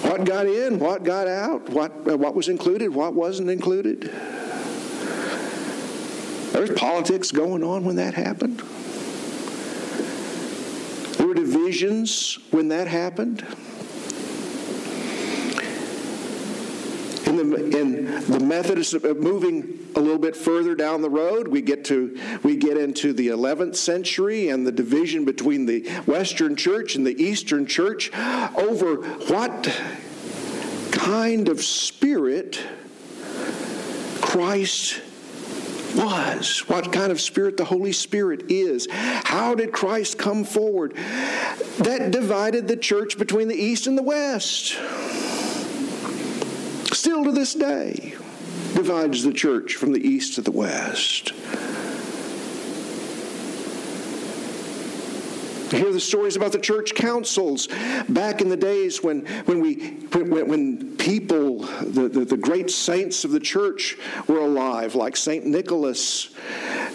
What 0.00 0.24
got 0.24 0.46
in, 0.46 0.78
what 0.78 1.04
got 1.04 1.28
out, 1.28 1.68
what, 1.68 1.92
uh, 2.08 2.16
what 2.16 2.34
was 2.34 2.48
included, 2.48 2.88
what 2.88 3.12
wasn't 3.12 3.50
included. 3.50 4.10
There 6.52 6.62
was 6.62 6.70
politics 6.70 7.30
going 7.30 7.62
on 7.62 7.84
when 7.84 7.96
that 7.96 8.14
happened. 8.14 8.60
There 11.18 11.26
were 11.26 11.34
divisions 11.34 12.38
when 12.50 12.68
that 12.68 12.88
happened. 12.88 13.46
In 17.42 18.30
the 18.30 18.40
Methodists, 18.40 18.94
moving 19.02 19.90
a 19.94 20.00
little 20.00 20.18
bit 20.18 20.36
further 20.36 20.74
down 20.74 21.02
the 21.02 21.10
road, 21.10 21.48
we 21.48 21.60
get 21.60 21.84
to 21.86 22.18
we 22.42 22.56
get 22.56 22.76
into 22.76 23.12
the 23.12 23.28
11th 23.28 23.76
century 23.76 24.48
and 24.48 24.66
the 24.66 24.72
division 24.72 25.24
between 25.24 25.66
the 25.66 25.88
Western 26.06 26.56
Church 26.56 26.94
and 26.94 27.06
the 27.06 27.20
Eastern 27.22 27.66
Church 27.66 28.10
over 28.14 28.96
what 29.28 29.68
kind 30.92 31.48
of 31.48 31.62
spirit 31.62 32.60
Christ 34.20 35.00
was, 35.94 36.60
what 36.68 36.92
kind 36.92 37.12
of 37.12 37.20
spirit 37.20 37.56
the 37.56 37.64
Holy 37.64 37.92
Spirit 37.92 38.50
is. 38.50 38.88
How 38.90 39.54
did 39.54 39.72
Christ 39.72 40.18
come 40.18 40.44
forward? 40.44 40.94
That 41.78 42.10
divided 42.10 42.68
the 42.68 42.76
church 42.76 43.18
between 43.18 43.48
the 43.48 43.54
East 43.54 43.86
and 43.86 43.96
the 43.96 44.02
West. 44.02 44.76
Still 47.02 47.24
to 47.24 47.32
this 47.32 47.52
day, 47.54 48.14
divides 48.74 49.24
the 49.24 49.32
church 49.32 49.74
from 49.74 49.92
the 49.92 49.98
East 49.98 50.36
to 50.36 50.40
the 50.40 50.52
West. 50.52 51.32
hear 55.72 55.90
the 55.92 55.98
stories 55.98 56.36
about 56.36 56.52
the 56.52 56.60
church 56.60 56.94
councils 56.94 57.66
back 58.08 58.40
in 58.40 58.48
the 58.48 58.56
days 58.56 59.02
when, 59.02 59.26
when, 59.46 59.60
we, 59.60 59.74
when, 60.12 60.46
when 60.46 60.96
people, 60.96 61.62
the, 61.80 62.08
the, 62.08 62.24
the 62.24 62.36
great 62.36 62.70
saints 62.70 63.24
of 63.24 63.32
the 63.32 63.40
church, 63.40 63.98
were 64.28 64.38
alive, 64.38 64.94
like 64.94 65.16
St. 65.16 65.44
Nicholas. 65.44 66.28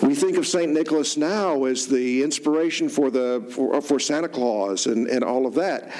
We 0.02 0.16
think 0.16 0.38
of 0.38 0.48
St. 0.48 0.72
Nicholas 0.72 1.18
now 1.18 1.66
as 1.66 1.86
the 1.86 2.24
inspiration 2.24 2.88
for, 2.88 3.12
the, 3.12 3.46
for, 3.50 3.82
for 3.82 4.00
Santa 4.00 4.30
Claus 4.30 4.86
and, 4.86 5.06
and 5.08 5.22
all 5.26 5.46
of 5.46 5.56
that. 5.56 5.92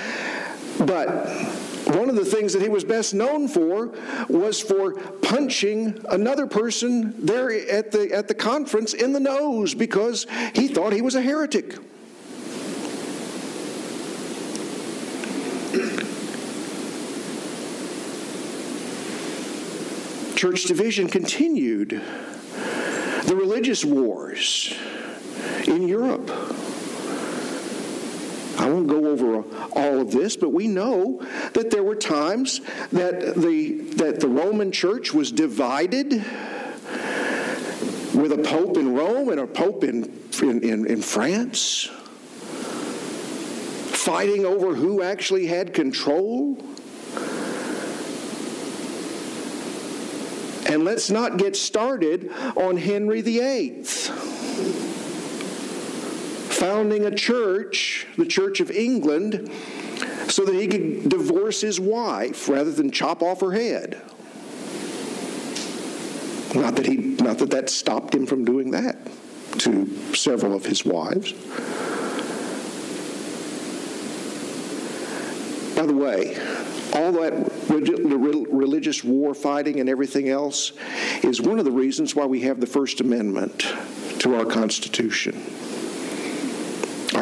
But 0.80 1.66
one 1.96 2.10
of 2.10 2.15
the 2.15 2.25
things 2.25 2.53
that 2.53 2.62
he 2.62 2.70
was 2.70 2.84
best 2.84 3.13
known 3.13 3.48
for 3.48 3.94
was 4.27 4.60
for 4.60 4.94
punching 4.94 6.03
another 6.10 6.48
person 6.48 7.13
there 7.25 7.51
at 7.70 7.91
the, 7.91 8.12
at 8.13 8.27
the 8.27 8.34
conference 8.34 8.94
in 8.94 9.13
the 9.13 9.20
nose 9.20 9.74
because 9.74 10.25
he 10.53 10.67
thought 10.67 10.94
he 10.94 11.01
was 11.01 11.15
a 11.15 11.22
heretic. 11.22 11.75
Church 20.36 20.65
division 20.65 21.08
continued. 21.08 22.01
The 23.25 23.36
religious 23.36 23.84
wars 23.84 24.74
in 25.65 25.88
Europe 25.88 26.29
I 28.67 28.69
won't 28.69 28.89
go 28.89 29.07
over 29.07 29.43
all 29.71 30.01
of 30.01 30.12
this, 30.12 30.36
but 30.36 30.50
we 30.50 30.67
know 30.67 31.25
that 31.53 31.71
there 31.71 31.83
were 31.83 31.95
times 31.95 32.59
that 32.91 33.36
the, 33.36 33.77
that 33.95 34.19
the 34.19 34.27
Roman 34.27 34.74
church 34.74 35.13
was 35.13 35.31
divided 35.31 36.12
with 38.13 38.33
a 38.33 38.43
pope 38.43 38.75
in 38.75 38.93
Rome 38.93 39.29
and 39.29 39.39
a 39.39 39.47
pope 39.47 39.86
in, 39.86 40.19
in, 40.41 40.63
in, 40.65 40.86
in 40.86 41.01
France, 41.01 41.86
fighting 43.93 44.45
over 44.45 44.75
who 44.75 45.01
actually 45.01 45.47
had 45.47 45.74
control. 45.74 46.57
And 50.65 50.83
let's 50.83 51.09
not 51.09 51.38
get 51.38 51.55
started 51.55 52.33
on 52.57 52.75
Henry 52.75 53.21
VIII 53.21 53.86
founding 56.58 57.06
a 57.06 57.12
church, 57.12 58.08
the 58.18 58.26
Church 58.26 58.60
of 58.60 58.72
England, 58.72 59.52
so 60.28 60.44
that 60.46 60.56
he 60.56 60.68
could 60.68 61.10
divorce 61.10 61.62
his 61.62 61.80
wife 61.80 62.50
rather 62.50 62.72
than 62.72 62.92
chop 62.92 63.22
off 63.22 63.42
her 63.42 63.52
head. 63.52 64.02
Not 66.56 66.76
that 66.76 66.86
he 66.86 66.96
not 66.96 67.38
that 67.40 67.52
that 67.52 67.70
stopped 67.70 68.16
him 68.16 68.26
from 68.26 68.46
doing 68.46 68.72
that 68.72 68.98
to 69.60 69.88
several 70.16 70.56
of 70.56 70.66
his 70.66 70.86
wives. 70.86 71.34
By 75.76 75.86
the 75.86 75.94
way, 75.94 76.36
all 76.94 77.12
that 77.12 77.34
religious 78.52 79.04
war 79.04 79.36
fighting 79.36 79.80
and 79.80 79.88
everything 79.88 80.30
else 80.30 80.72
is 81.24 81.40
one 81.40 81.60
of 81.60 81.66
the 81.66 81.72
reasons 81.72 82.16
why 82.16 82.26
we 82.26 82.42
have 82.42 82.60
the 82.60 82.66
First 82.66 83.00
Amendment 83.00 83.60
to 84.20 84.36
our 84.36 84.46
Constitution. 84.46 85.40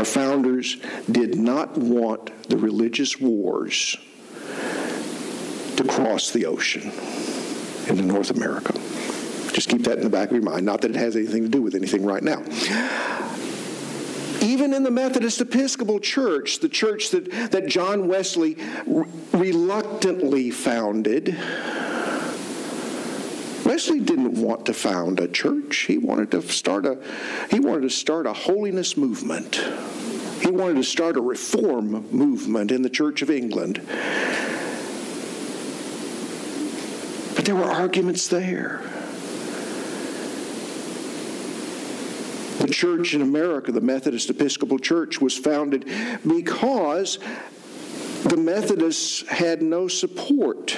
Our 0.05 0.11
founders 0.11 0.77
did 1.11 1.33
not 1.35 1.79
want 1.79 2.47
the 2.47 2.57
religious 2.57 3.19
wars 3.19 3.97
to 5.77 5.83
cross 5.83 6.29
the 6.29 6.45
ocean 6.45 6.91
into 7.87 8.03
North 8.03 8.29
America. 8.29 8.73
Just 9.51 9.67
keep 9.67 9.81
that 9.85 9.97
in 9.97 10.03
the 10.03 10.11
back 10.11 10.29
of 10.29 10.35
your 10.35 10.43
mind. 10.43 10.63
Not 10.63 10.81
that 10.81 10.91
it 10.91 10.97
has 10.97 11.15
anything 11.15 11.41
to 11.41 11.49
do 11.49 11.59
with 11.59 11.73
anything 11.73 12.05
right 12.05 12.21
now. 12.21 12.43
Even 14.45 14.75
in 14.75 14.83
the 14.83 14.91
Methodist 14.91 15.41
Episcopal 15.41 15.99
Church, 15.99 16.59
the 16.59 16.69
church 16.69 17.09
that, 17.09 17.31
that 17.49 17.65
John 17.65 18.07
Wesley 18.07 18.57
re- 18.85 19.07
reluctantly 19.33 20.51
founded, 20.51 21.35
Wesley 23.75 23.99
didn't 23.99 24.41
want 24.41 24.67
to 24.67 24.73
found 24.73 25.19
a 25.19 25.27
church. 25.27 25.79
He 25.79 25.97
wanted 25.97 26.31
to 26.31 26.41
start 26.43 26.85
a 26.85 26.97
he 27.51 27.59
wanted 27.59 27.81
to 27.81 27.89
start 27.89 28.25
a 28.25 28.31
holiness 28.31 28.95
movement. 28.95 29.55
He 30.41 30.49
wanted 30.49 30.75
to 30.75 30.83
start 30.83 31.17
a 31.17 31.21
reform 31.21 32.09
movement 32.09 32.71
in 32.71 32.83
the 32.83 32.89
Church 32.89 33.21
of 33.21 33.29
England. 33.29 33.81
But 37.35 37.43
there 37.43 37.55
were 37.57 37.69
arguments 37.69 38.29
there. 38.29 38.81
The 42.61 42.71
church 42.71 43.13
in 43.13 43.21
America, 43.21 43.73
the 43.73 43.81
Methodist 43.81 44.29
Episcopal 44.29 44.79
Church, 44.79 45.19
was 45.19 45.37
founded 45.37 45.83
because 46.25 47.19
the 48.23 48.37
Methodists 48.37 49.27
had 49.27 49.61
no 49.61 49.89
support 49.89 50.77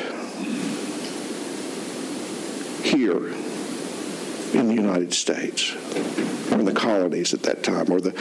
here 2.87 3.27
in 4.53 4.67
the 4.67 4.73
United 4.73 5.13
States, 5.13 5.73
or 6.51 6.59
in 6.59 6.65
the 6.65 6.73
colonies 6.73 7.33
at 7.33 7.43
that 7.43 7.63
time, 7.63 7.91
or 7.91 7.99
the, 7.99 8.11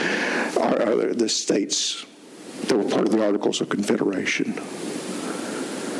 or 0.57 0.81
uh, 0.81 1.13
the 1.13 1.29
states 1.29 2.05
that 2.65 2.77
were 2.77 2.83
part 2.83 3.05
of 3.05 3.11
the 3.11 3.23
Articles 3.23 3.61
of 3.61 3.69
Confederation. 3.69 4.53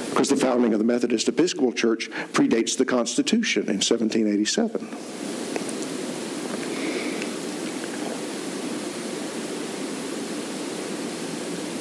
Because 0.09 0.29
the 0.29 0.35
founding 0.35 0.73
of 0.73 0.79
the 0.79 0.85
Methodist 0.85 1.29
Episcopal 1.29 1.71
Church 1.71 2.09
predates 2.33 2.77
the 2.77 2.85
Constitution 2.85 3.63
in 3.63 3.79
1787. 3.79 4.87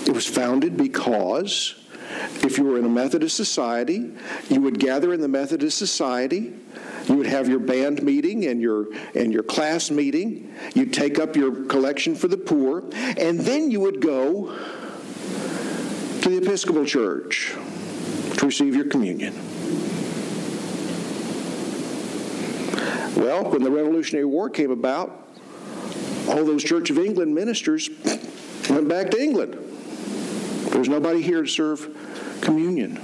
It 0.07 0.15
was 0.15 0.27
founded 0.27 0.77
because 0.77 1.75
if 2.43 2.59
you 2.59 2.65
were 2.65 2.79
in 2.79 2.85
a 2.85 2.89
Methodist 2.89 3.37
society, 3.37 4.13
you 4.49 4.61
would 4.61 4.79
gather 4.79 5.13
in 5.13 5.21
the 5.21 5.29
Methodist 5.29 5.79
society. 5.79 6.55
You 7.07 7.17
would 7.17 7.27
have 7.27 7.49
your 7.49 7.61
band 7.61 8.03
meeting 8.03 8.47
and 8.47 8.61
your 8.61 8.87
and 9.15 9.33
your 9.33 9.43
class 9.43 9.91
meeting. 9.91 10.53
You'd 10.75 10.93
take 10.93 11.19
up 11.19 11.37
your 11.37 11.65
collection 11.67 12.15
for 12.15 12.29
the 12.29 12.37
poor, 12.37 12.85
and 12.95 13.41
then 13.41 13.71
you 13.71 13.81
would 13.81 14.01
go 14.01 14.57
to 16.23 16.29
the 16.29 16.39
Episcopal 16.39 16.85
Church 16.85 17.55
to 18.39 18.47
receive 18.47 18.75
your 18.75 18.87
communion. 18.87 19.35
Well, 23.17 23.51
when 23.51 23.63
the 23.63 23.71
Revolutionary 23.71 24.27
War 24.27 24.51
came 24.51 24.71
about, 24.71 25.27
all 26.29 26.45
those 26.45 26.65
Church 26.65 26.91
of 26.91 26.99
England 26.99 27.35
ministers 27.35 27.89
went 28.69 28.89
back 28.89 29.11
to 29.11 29.21
England. 29.21 29.57
There 30.71 30.79
was 30.79 30.89
nobody 30.89 31.23
here 31.23 31.43
to 31.43 31.49
serve 31.49 31.89
communion. 32.41 33.01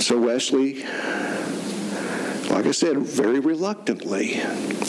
So 0.00 0.20
Wesley, 0.20 0.84
like 2.50 2.66
I 2.66 2.72
said, 2.72 2.98
very 2.98 3.40
reluctantly. 3.40 4.40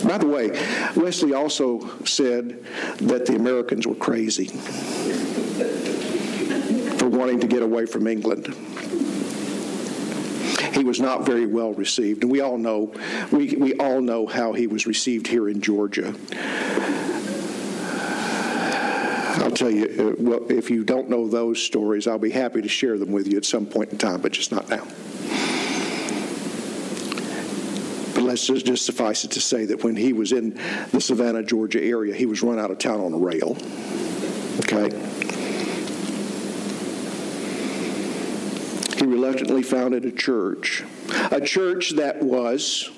By 0.03 0.17
the 0.17 0.27
way, 0.27 0.50
Wesley 0.96 1.34
also 1.34 1.79
said 2.03 2.63
that 2.98 3.25
the 3.25 3.36
Americans 3.36 3.88
were 3.88 3.96
crazy 3.96 4.48
for 6.98 7.08
wanting 7.08 7.39
to 7.39 7.48
get 7.48 7.62
away 7.62 7.86
from 7.86 8.08
England 8.08 8.53
he 10.75 10.84
was 10.84 11.00
not 11.00 11.25
very 11.25 11.46
well 11.46 11.74
received, 11.74 12.24
and 12.24 12.32
we 12.32 12.41
all 12.41 12.58
know 12.58 12.91
we, 13.32 13.55
we 13.55 13.74
all 13.75 14.01
know 14.01 14.27
how 14.27 14.53
he 14.53 14.67
was 14.67 14.86
received 14.86 15.27
here 15.27 15.48
in 15.48 15.62
Georgia. 15.62 16.13
I'll 19.38 19.51
tell 19.51 19.70
you, 19.70 19.86
uh, 19.86 20.22
well, 20.22 20.51
if 20.51 20.70
you 20.70 20.84
don't 20.84 21.10
know 21.10 21.27
those 21.27 21.62
stories, 21.62 22.08
I'll 22.08 22.18
be 22.18 22.32
happy 22.32 22.62
to 22.62 22.70
share 22.70 22.98
them 22.98 23.12
with 23.12 23.27
you 23.27 23.38
at 23.38 23.46
some 23.46 23.65
point 23.65 23.92
in 23.92 23.98
time, 23.98 24.22
but 24.22 24.32
just 24.32 24.51
not 24.51 24.70
now. 24.70 24.86
But 28.13 28.24
let's 28.24 28.48
just, 28.48 28.65
just 28.65 28.86
suffice 28.86 29.25
it 29.25 29.32
to 29.32 29.42
say 29.42 29.65
that 29.65 29.84
when 29.84 29.96
he 29.96 30.13
was 30.13 30.32
in 30.32 30.60
the 30.92 31.01
Savannah, 31.01 31.44
Georgia 31.44 31.84
area, 31.84 32.15
he 32.15 32.25
was 32.25 32.42
run 32.42 32.60
out 32.60 32.72
of 32.72 32.77
town 32.77 33.01
on 33.01 33.13
a 33.13 33.18
rail. 33.18 33.58
Okay? 34.60 34.89
He 38.98 39.06
reluctantly 39.06 39.63
founded 39.63 40.06
a 40.06 40.12
church, 40.12 40.84
a 41.30 41.42
church 41.42 41.92
that 41.92 42.24
was, 42.24 42.89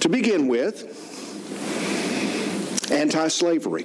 to 0.00 0.10
begin 0.10 0.46
with, 0.46 1.02
anti 2.92 3.28
slavery. 3.28 3.84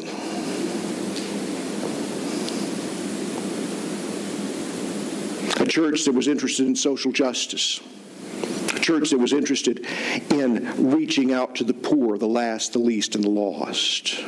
Church 5.71 6.03
that 6.03 6.13
was 6.13 6.27
interested 6.27 6.67
in 6.67 6.75
social 6.75 7.13
justice, 7.13 7.79
a 8.75 8.79
church 8.81 9.09
that 9.09 9.17
was 9.17 9.31
interested 9.31 9.87
in 10.29 10.91
reaching 10.91 11.31
out 11.31 11.55
to 11.55 11.63
the 11.63 11.73
poor, 11.73 12.17
the 12.17 12.27
last, 12.27 12.73
the 12.73 12.79
least, 12.79 13.15
and 13.15 13.23
the 13.23 13.29
lost. 13.29 14.19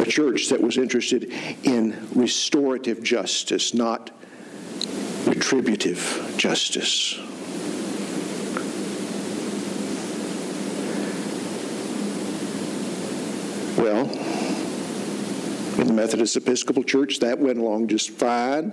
A 0.00 0.04
church 0.04 0.50
that 0.50 0.60
was 0.60 0.76
interested 0.76 1.32
in 1.62 2.06
restorative 2.14 3.02
justice, 3.02 3.72
not 3.72 4.10
retributive 5.26 6.34
justice. 6.36 7.18
Well, 13.78 14.51
in 15.82 15.88
the 15.88 15.94
Methodist 15.94 16.36
Episcopal 16.36 16.84
Church. 16.84 17.18
That 17.18 17.40
went 17.40 17.58
along 17.58 17.88
just 17.88 18.10
fine 18.10 18.70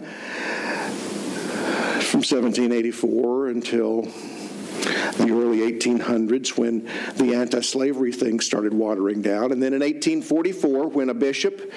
from 1.97 2.21
1784 2.21 3.47
until 3.47 4.03
the 4.03 5.29
early 5.31 5.59
1800s 5.71 6.55
when 6.57 6.85
the 7.15 7.33
anti 7.33 7.61
slavery 7.61 8.11
thing 8.11 8.39
started 8.39 8.73
watering 8.73 9.23
down. 9.23 9.51
And 9.51 9.61
then 9.61 9.73
in 9.73 9.79
1844, 9.79 10.87
when 10.89 11.09
a 11.09 11.15
bishop 11.15 11.73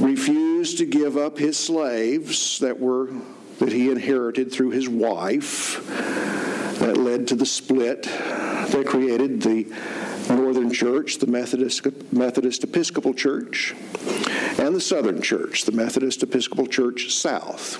refused 0.00 0.78
to 0.78 0.86
give 0.86 1.18
up 1.18 1.38
his 1.38 1.58
slaves 1.58 2.58
that 2.60 2.80
were 2.80 3.10
that 3.58 3.72
he 3.72 3.90
inherited 3.90 4.50
through 4.50 4.70
his 4.70 4.88
wife 4.88 5.84
that 6.78 6.96
led 6.96 7.28
to 7.28 7.34
the 7.34 7.44
split 7.44 8.04
that 8.04 8.84
created 8.86 9.42
the 9.42 9.66
Northern 10.28 10.70
Church, 10.72 11.18
the 11.18 11.26
Methodist, 11.26 11.86
Methodist 12.12 12.64
Episcopal 12.64 13.14
Church, 13.14 13.74
and 14.58 14.74
the 14.74 14.80
Southern 14.80 15.22
Church, 15.22 15.64
the 15.64 15.72
Methodist 15.72 16.22
Episcopal 16.22 16.66
Church 16.66 17.14
South. 17.14 17.78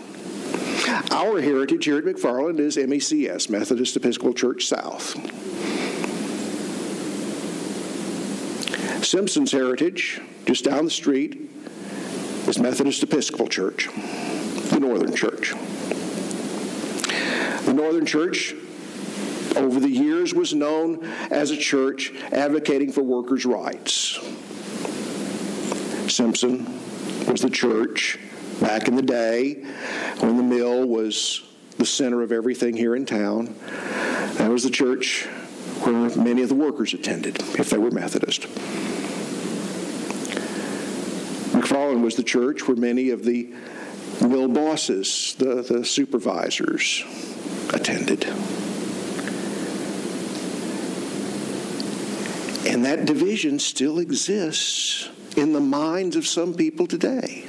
Our 1.12 1.40
heritage 1.40 1.84
here 1.84 1.98
at 1.98 2.04
McFarland 2.04 2.58
is 2.58 2.76
MECS, 2.76 3.50
Methodist 3.50 3.96
Episcopal 3.96 4.32
Church 4.32 4.66
South. 4.66 5.14
Simpson's 9.04 9.52
heritage, 9.52 10.20
just 10.46 10.64
down 10.64 10.84
the 10.84 10.90
street, 10.90 11.50
is 12.46 12.58
Methodist 12.58 13.02
Episcopal 13.02 13.48
Church, 13.48 13.88
the 14.70 14.78
Northern 14.80 15.14
Church. 15.14 15.54
The 17.64 17.74
Northern 17.74 18.06
Church 18.06 18.54
over 19.58 19.80
the 19.80 19.88
years 19.88 20.32
was 20.32 20.54
known 20.54 21.04
as 21.30 21.50
a 21.50 21.56
church 21.56 22.12
advocating 22.32 22.92
for 22.92 23.02
workers' 23.02 23.44
rights. 23.44 24.18
Simpson 26.08 26.64
was 27.26 27.42
the 27.42 27.50
church 27.50 28.18
back 28.60 28.88
in 28.88 28.96
the 28.96 29.02
day 29.02 29.54
when 30.20 30.36
the 30.36 30.42
mill 30.42 30.86
was 30.86 31.42
the 31.76 31.86
center 31.86 32.22
of 32.22 32.32
everything 32.32 32.76
here 32.76 32.96
in 32.96 33.04
town. 33.04 33.54
That 34.36 34.50
was 34.50 34.64
the 34.64 34.70
church 34.70 35.26
where 35.82 36.16
many 36.16 36.42
of 36.42 36.48
the 36.48 36.54
workers 36.54 36.94
attended, 36.94 37.40
if 37.58 37.70
they 37.70 37.78
were 37.78 37.90
Methodist. 37.90 38.42
McFarland 41.52 42.02
was 42.02 42.16
the 42.16 42.22
church 42.22 42.66
where 42.66 42.76
many 42.76 43.10
of 43.10 43.24
the 43.24 43.52
mill 44.20 44.48
bosses, 44.48 45.34
the, 45.38 45.62
the 45.62 45.84
supervisors, 45.84 47.04
attended. 47.72 48.26
And 52.68 52.84
that 52.84 53.06
division 53.06 53.58
still 53.58 53.98
exists 53.98 55.08
in 55.36 55.54
the 55.54 55.60
minds 55.60 56.16
of 56.16 56.26
some 56.26 56.52
people 56.52 56.86
today. 56.86 57.44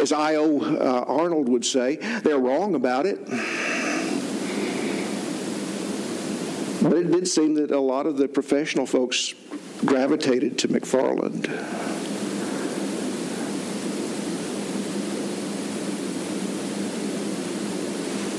As 0.00 0.12
I.O. 0.12 0.60
Uh, 0.60 1.04
Arnold 1.06 1.48
would 1.48 1.64
say, 1.64 1.96
they're 2.22 2.38
wrong 2.38 2.74
about 2.74 3.06
it. 3.06 3.24
But 6.82 6.98
it 6.98 7.10
did 7.10 7.28
seem 7.28 7.54
that 7.54 7.70
a 7.70 7.78
lot 7.78 8.06
of 8.06 8.16
the 8.16 8.26
professional 8.26 8.84
folks 8.84 9.32
gravitated 9.84 10.58
to 10.58 10.68
McFarland. 10.68 11.46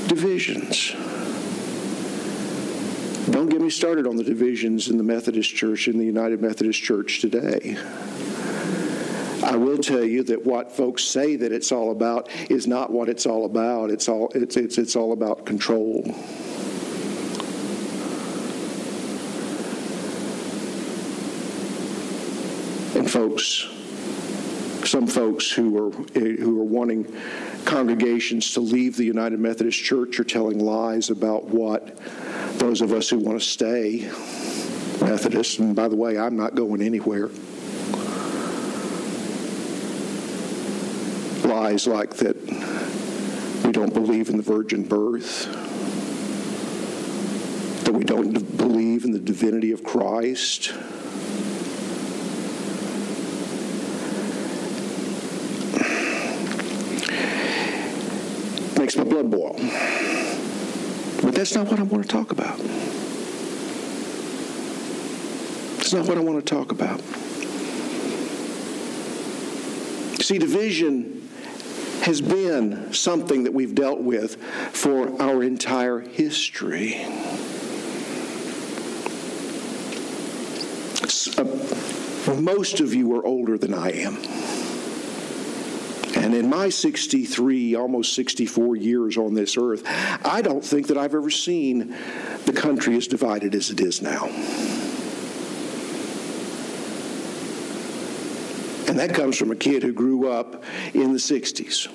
Divisions. 0.08 0.94
Don't 3.38 3.50
get 3.50 3.60
me 3.60 3.70
started 3.70 4.04
on 4.08 4.16
the 4.16 4.24
divisions 4.24 4.88
in 4.88 4.96
the 4.96 5.04
Methodist 5.04 5.54
Church, 5.54 5.86
in 5.86 5.96
the 5.96 6.04
United 6.04 6.42
Methodist 6.42 6.82
Church 6.82 7.20
today. 7.20 7.76
I 9.44 9.54
will 9.54 9.78
tell 9.78 10.02
you 10.02 10.24
that 10.24 10.44
what 10.44 10.72
folks 10.72 11.04
say 11.04 11.36
that 11.36 11.52
it's 11.52 11.70
all 11.70 11.92
about 11.92 12.28
is 12.50 12.66
not 12.66 12.90
what 12.90 13.08
it's 13.08 13.26
all 13.26 13.44
about. 13.44 13.92
It's 13.92 14.08
all, 14.08 14.28
it's, 14.34 14.56
it's, 14.56 14.76
it's 14.76 14.96
all 14.96 15.12
about 15.12 15.46
control. 15.46 16.02
And 22.96 23.08
folks, 23.08 23.68
some 24.82 25.06
folks 25.06 25.48
who 25.48 25.78
are, 25.78 25.92
who 25.92 26.60
are 26.60 26.64
wanting 26.64 27.06
congregations 27.64 28.52
to 28.54 28.60
leave 28.60 28.96
the 28.96 29.04
United 29.04 29.38
Methodist 29.38 29.78
Church 29.78 30.18
are 30.18 30.24
telling 30.24 30.58
lies 30.58 31.08
about 31.08 31.44
what 31.44 31.96
those 32.58 32.80
of 32.80 32.92
us 32.92 33.08
who 33.08 33.18
want 33.18 33.40
to 33.40 33.46
stay 33.46 34.10
Methodist, 35.00 35.58
and 35.58 35.74
by 35.74 35.88
the 35.88 35.96
way, 35.96 36.18
I'm 36.18 36.36
not 36.36 36.54
going 36.54 36.82
anywhere. 36.82 37.30
Lies 41.48 41.86
like 41.86 42.14
that 42.16 42.36
we 43.64 43.72
don't 43.72 43.94
believe 43.94 44.28
in 44.28 44.36
the 44.36 44.42
virgin 44.42 44.82
birth, 44.82 45.46
that 47.84 47.92
we 47.92 48.04
don't 48.04 48.56
believe 48.56 49.04
in 49.04 49.12
the 49.12 49.18
divinity 49.18 49.72
of 49.72 49.82
Christ. 49.84 50.74
Makes 58.78 58.96
my 58.96 59.04
blood 59.04 59.30
boil. 59.30 60.07
That's 61.38 61.54
not 61.54 61.68
what 61.68 61.78
I 61.78 61.84
want 61.84 62.02
to 62.02 62.08
talk 62.08 62.32
about. 62.32 62.58
That's 65.76 65.92
not 65.92 66.08
what 66.08 66.18
I 66.18 66.20
want 66.20 66.44
to 66.44 66.54
talk 66.54 66.72
about. 66.72 67.00
See, 70.20 70.38
division 70.38 71.28
has 72.02 72.20
been 72.20 72.92
something 72.92 73.44
that 73.44 73.54
we've 73.54 73.72
dealt 73.72 74.00
with 74.00 74.34
for 74.72 75.22
our 75.22 75.44
entire 75.44 76.00
history. 76.00 76.96
Uh, 81.38 82.34
most 82.34 82.80
of 82.80 82.92
you 82.92 83.14
are 83.16 83.24
older 83.24 83.56
than 83.56 83.74
I 83.74 83.92
am. 83.92 84.37
And 86.28 86.36
in 86.36 86.50
my 86.50 86.68
63, 86.68 87.74
almost 87.74 88.12
64 88.12 88.76
years 88.76 89.16
on 89.16 89.32
this 89.32 89.56
earth, 89.56 89.82
I 90.26 90.42
don't 90.42 90.62
think 90.62 90.88
that 90.88 90.98
I've 90.98 91.14
ever 91.14 91.30
seen 91.30 91.96
the 92.44 92.52
country 92.52 92.98
as 92.98 93.06
divided 93.06 93.54
as 93.54 93.70
it 93.70 93.80
is 93.80 94.02
now. 94.02 94.26
And 98.86 98.98
that 98.98 99.14
comes 99.14 99.38
from 99.38 99.52
a 99.52 99.56
kid 99.56 99.82
who 99.82 99.94
grew 99.94 100.28
up 100.28 100.62
in 100.92 101.14
the 101.14 101.18
60s. 101.18 101.88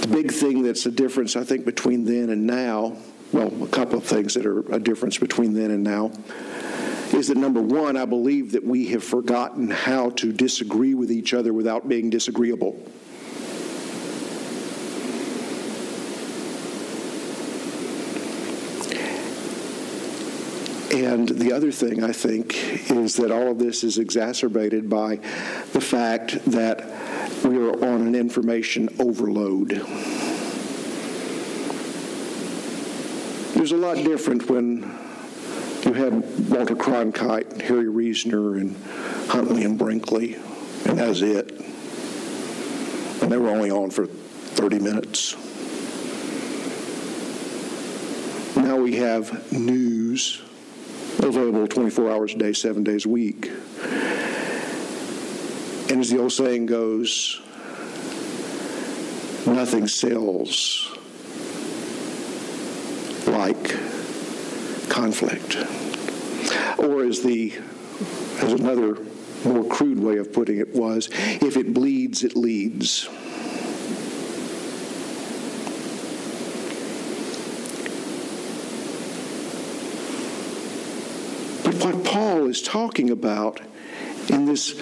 The 0.00 0.08
big 0.08 0.32
thing 0.32 0.62
that's 0.62 0.84
the 0.84 0.90
difference, 0.90 1.36
I 1.36 1.44
think, 1.44 1.66
between 1.66 2.06
then 2.06 2.30
and 2.30 2.46
now 2.46 2.96
well, 3.32 3.52
a 3.62 3.68
couple 3.68 3.98
of 3.98 4.04
things 4.04 4.34
that 4.34 4.46
are 4.46 4.60
a 4.72 4.78
difference 4.78 5.18
between 5.18 5.54
then 5.54 5.70
and 5.70 5.84
now 5.84 6.10
is 7.12 7.28
that 7.28 7.36
number 7.36 7.60
one, 7.60 7.96
I 7.96 8.04
believe 8.04 8.52
that 8.52 8.64
we 8.64 8.86
have 8.88 9.04
forgotten 9.04 9.70
how 9.70 10.10
to 10.10 10.32
disagree 10.32 10.94
with 10.94 11.10
each 11.10 11.34
other 11.34 11.52
without 11.52 11.88
being 11.88 12.10
disagreeable. 12.10 12.80
And 20.92 21.28
the 21.28 21.52
other 21.52 21.70
thing 21.70 22.02
I 22.02 22.12
think 22.12 22.90
is 22.90 23.16
that 23.16 23.30
all 23.30 23.52
of 23.52 23.58
this 23.58 23.84
is 23.84 23.98
exacerbated 23.98 24.90
by 24.90 25.16
the 25.72 25.80
fact 25.80 26.44
that 26.46 26.80
we 27.44 27.56
are 27.58 27.72
on 27.84 28.06
an 28.06 28.14
information 28.14 28.88
overload. 28.98 29.82
It 33.60 33.64
was 33.64 33.72
a 33.72 33.76
lot 33.76 33.96
different 33.96 34.48
when 34.48 34.90
you 35.84 35.92
had 35.92 36.48
Walter 36.48 36.74
Cronkite, 36.74 37.60
Harry 37.60 37.90
Reasoner, 37.90 38.54
and 38.54 38.74
Huntley 39.28 39.64
and 39.64 39.78
Brinkley, 39.78 40.36
and 40.86 40.98
that 40.98 41.10
was 41.10 41.20
it. 41.20 41.50
And 43.20 43.30
they 43.30 43.36
were 43.36 43.50
only 43.50 43.70
on 43.70 43.90
for 43.90 44.06
30 44.06 44.78
minutes. 44.78 45.36
Now 48.56 48.76
we 48.76 48.96
have 48.96 49.52
news 49.52 50.40
available 51.18 51.68
24 51.68 52.10
hours 52.10 52.32
a 52.32 52.38
day, 52.38 52.54
seven 52.54 52.82
days 52.82 53.04
a 53.04 53.10
week. 53.10 53.50
And 55.90 56.00
as 56.00 56.08
the 56.08 56.16
old 56.18 56.32
saying 56.32 56.64
goes, 56.64 57.42
nothing 59.46 59.86
sells 59.86 60.96
like 63.40 63.70
conflict. 64.90 65.56
Or 66.76 67.04
as 67.04 67.22
the 67.22 67.54
as 68.40 68.52
another 68.52 68.98
more 69.46 69.64
crude 69.64 69.98
way 69.98 70.18
of 70.18 70.30
putting 70.30 70.58
it 70.58 70.74
was, 70.74 71.08
if 71.40 71.56
it 71.56 71.72
bleeds, 71.72 72.22
it 72.22 72.36
leads. 72.36 73.06
But 81.64 81.74
what 81.82 82.04
Paul 82.04 82.46
is 82.46 82.60
talking 82.60 83.08
about 83.08 83.60
in 84.28 84.44
this 84.44 84.74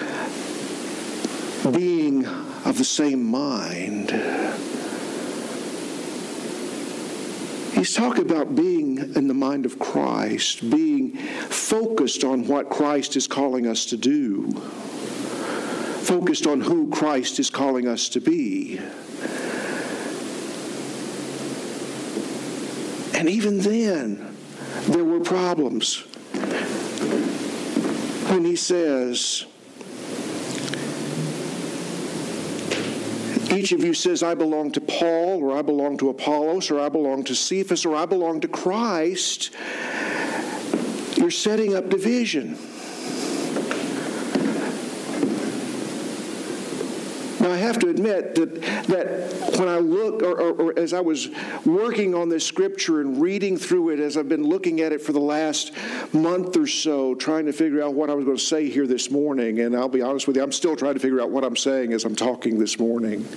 being 1.63 2.25
of 2.25 2.77
the 2.77 2.83
same 2.83 3.23
mind 3.23 4.11
He's 7.79 7.93
talking 7.93 8.29
about 8.29 8.55
being 8.57 8.97
in 9.15 9.29
the 9.29 9.33
mind 9.33 9.65
of 9.65 9.79
Christ, 9.79 10.69
being 10.69 11.15
focused 11.15 12.25
on 12.25 12.45
what 12.45 12.69
Christ 12.69 13.15
is 13.15 13.25
calling 13.25 13.65
us 13.67 13.85
to 13.85 13.95
do, 13.95 14.51
focused 16.01 16.45
on 16.45 16.59
who 16.59 16.89
Christ 16.89 17.39
is 17.39 17.49
calling 17.49 17.87
us 17.87 18.09
to 18.09 18.19
be. 18.19 18.79
And 23.17 23.29
even 23.29 23.59
then, 23.59 24.35
there 24.89 25.05
were 25.05 25.21
problems. 25.21 25.99
When 28.29 28.43
he 28.43 28.57
says, 28.57 29.45
Each 33.59 33.73
of 33.73 33.83
you 33.83 33.93
says, 33.93 34.23
I 34.23 34.35
belong 34.35 34.71
to 34.71 34.79
Paul, 34.79 35.43
or 35.43 35.53
I 35.53 35.61
belong 35.61 35.97
to 35.97 36.07
Apollos, 36.07 36.71
or 36.71 36.79
I 36.79 36.87
belong 36.87 37.25
to 37.25 37.35
Cephas, 37.35 37.85
or 37.85 37.93
I 37.93 38.05
belong 38.05 38.39
to 38.39 38.47
Christ. 38.47 39.51
You're 41.17 41.29
setting 41.29 41.75
up 41.75 41.89
division. 41.89 42.57
Now, 47.49 47.55
I 47.55 47.57
have 47.57 47.79
to 47.79 47.89
admit 47.89 48.35
that, 48.35 48.61
that 48.61 49.57
when 49.57 49.67
I 49.67 49.79
look, 49.79 50.21
or, 50.21 50.39
or, 50.39 50.51
or, 50.51 50.79
as 50.79 50.93
I 50.93 50.99
was 50.99 51.29
working 51.65 52.13
on 52.13 52.29
this 52.29 52.45
scripture 52.45 53.01
and 53.01 53.19
reading 53.19 53.57
through 53.57 53.89
it, 53.89 53.99
as 53.99 54.17
I've 54.17 54.29
been 54.29 54.43
looking 54.43 54.81
at 54.81 54.91
it 54.91 55.01
for 55.01 55.13
the 55.13 55.19
last 55.19 55.71
month 56.13 56.55
or 56.55 56.67
so, 56.67 57.15
trying 57.15 57.47
to 57.47 57.51
figure 57.51 57.81
out 57.81 57.95
what 57.95 58.11
I 58.11 58.13
was 58.13 58.23
going 58.23 58.37
to 58.37 58.43
say 58.43 58.69
here 58.69 58.85
this 58.85 59.09
morning, 59.09 59.61
and 59.61 59.75
I'll 59.75 59.89
be 59.89 60.03
honest 60.03 60.27
with 60.27 60.35
you, 60.35 60.43
I'm 60.43 60.51
still 60.51 60.75
trying 60.75 60.93
to 60.93 60.99
figure 60.99 61.21
out 61.21 61.31
what 61.31 61.43
I'm 61.43 61.55
saying 61.55 61.91
as 61.91 62.05
I'm 62.05 62.15
talking 62.15 62.59
this 62.59 62.77
morning. 62.77 63.27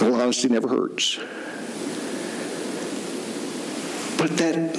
Well, 0.00 0.20
honesty 0.20 0.48
never 0.50 0.68
hurts. 0.68 1.16
But 4.16 4.36
that 4.36 4.76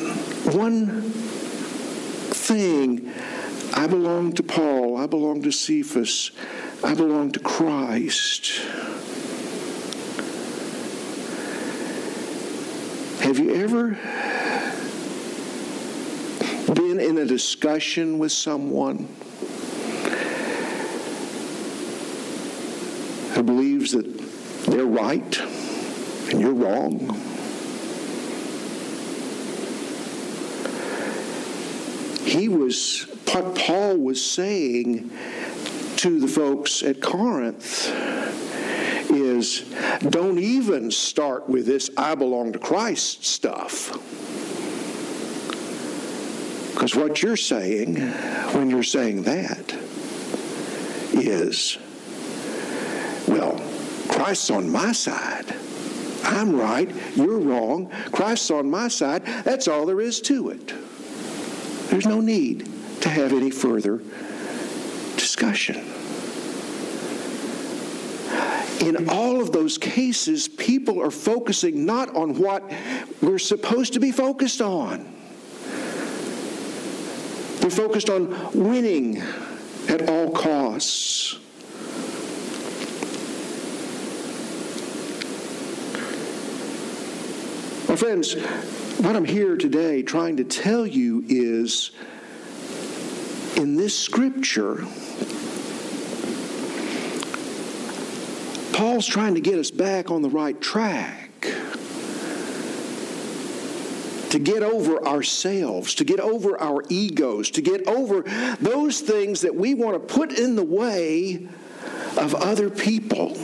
one 0.55 1.01
thing 2.31 3.11
I 3.81 3.87
belong 3.87 4.33
to 4.33 4.43
Paul. 4.43 4.95
I 4.95 5.07
belong 5.07 5.41
to 5.41 5.51
Cephas. 5.51 6.29
I 6.83 6.93
belong 6.93 7.31
to 7.31 7.39
Christ. 7.39 8.61
Have 13.21 13.39
you 13.39 13.55
ever 13.55 13.97
been 16.75 16.99
in 16.99 17.17
a 17.17 17.25
discussion 17.25 18.19
with 18.19 18.31
someone 18.31 19.07
who 23.33 23.41
believes 23.41 23.93
that 23.93 24.05
they're 24.67 24.85
right 24.85 25.39
and 26.29 26.39
you're 26.39 26.53
wrong? 26.53 27.19
He 32.27 32.47
was 32.47 33.07
what 33.33 33.55
Paul 33.55 33.97
was 33.97 34.23
saying 34.23 35.09
to 35.97 36.19
the 36.19 36.27
folks 36.27 36.83
at 36.83 37.01
Corinth 37.01 37.87
is 39.09 39.61
don't 40.09 40.39
even 40.39 40.91
start 40.91 41.47
with 41.47 41.65
this 41.65 41.89
I 41.95 42.15
belong 42.15 42.53
to 42.53 42.59
Christ 42.59 43.23
stuff. 43.25 43.91
Because 46.73 46.95
what 46.95 47.21
you're 47.21 47.37
saying 47.37 47.97
when 48.53 48.69
you're 48.69 48.83
saying 48.83 49.23
that 49.23 49.73
is, 51.13 51.77
well, 53.27 53.61
Christ's 54.09 54.49
on 54.49 54.69
my 54.69 54.91
side. 54.91 55.55
I'm 56.23 56.55
right, 56.55 56.89
you're 57.15 57.39
wrong. 57.39 57.91
Christ's 58.11 58.51
on 58.51 58.69
my 58.69 58.87
side. 58.87 59.25
That's 59.43 59.67
all 59.67 59.85
there 59.85 60.01
is 60.01 60.21
to 60.21 60.49
it. 60.49 60.73
There's 61.89 62.05
no 62.05 62.21
need 62.21 62.70
have 63.11 63.33
any 63.33 63.51
further 63.51 64.01
discussion. 65.17 65.75
In 68.81 69.09
all 69.09 69.39
of 69.39 69.51
those 69.51 69.77
cases, 69.77 70.47
people 70.47 70.99
are 71.01 71.11
focusing 71.11 71.85
not 71.85 72.15
on 72.15 72.39
what 72.39 72.63
we're 73.21 73.37
supposed 73.37 73.93
to 73.93 73.99
be 73.99 74.11
focused 74.11 74.61
on. 74.61 75.05
We're 77.61 77.69
focused 77.69 78.09
on 78.09 78.51
winning 78.53 79.21
at 79.87 80.09
all 80.09 80.31
costs. 80.31 81.37
My 87.87 87.95
friends, 87.95 88.33
what 88.99 89.15
I'm 89.15 89.25
here 89.25 89.57
today 89.57 90.01
trying 90.01 90.37
to 90.37 90.43
tell 90.43 90.87
you 90.87 91.23
is 91.27 91.91
in 93.57 93.75
this 93.75 93.97
scripture, 93.97 94.85
Paul's 98.73 99.05
trying 99.05 99.35
to 99.35 99.41
get 99.41 99.59
us 99.59 99.69
back 99.69 100.09
on 100.09 100.21
the 100.21 100.29
right 100.29 100.59
track. 100.59 101.29
To 104.31 104.39
get 104.39 104.63
over 104.63 105.05
ourselves, 105.05 105.93
to 105.95 106.05
get 106.05 106.21
over 106.21 106.59
our 106.59 106.83
egos, 106.87 107.51
to 107.51 107.61
get 107.61 107.85
over 107.87 108.21
those 108.61 109.01
things 109.01 109.41
that 109.41 109.53
we 109.53 109.73
want 109.73 109.93
to 109.95 110.13
put 110.13 110.31
in 110.31 110.55
the 110.55 110.63
way 110.63 111.47
of 112.17 112.33
other 112.35 112.69
people. 112.69 113.37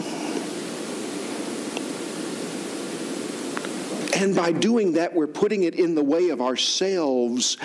And 4.15 4.35
by 4.35 4.53
doing 4.53 4.93
that, 4.93 5.13
we're 5.13 5.27
putting 5.27 5.63
it 5.63 5.75
in 5.75 5.93
the 5.93 6.03
way 6.03 6.29
of 6.29 6.41
ourselves 6.41 7.57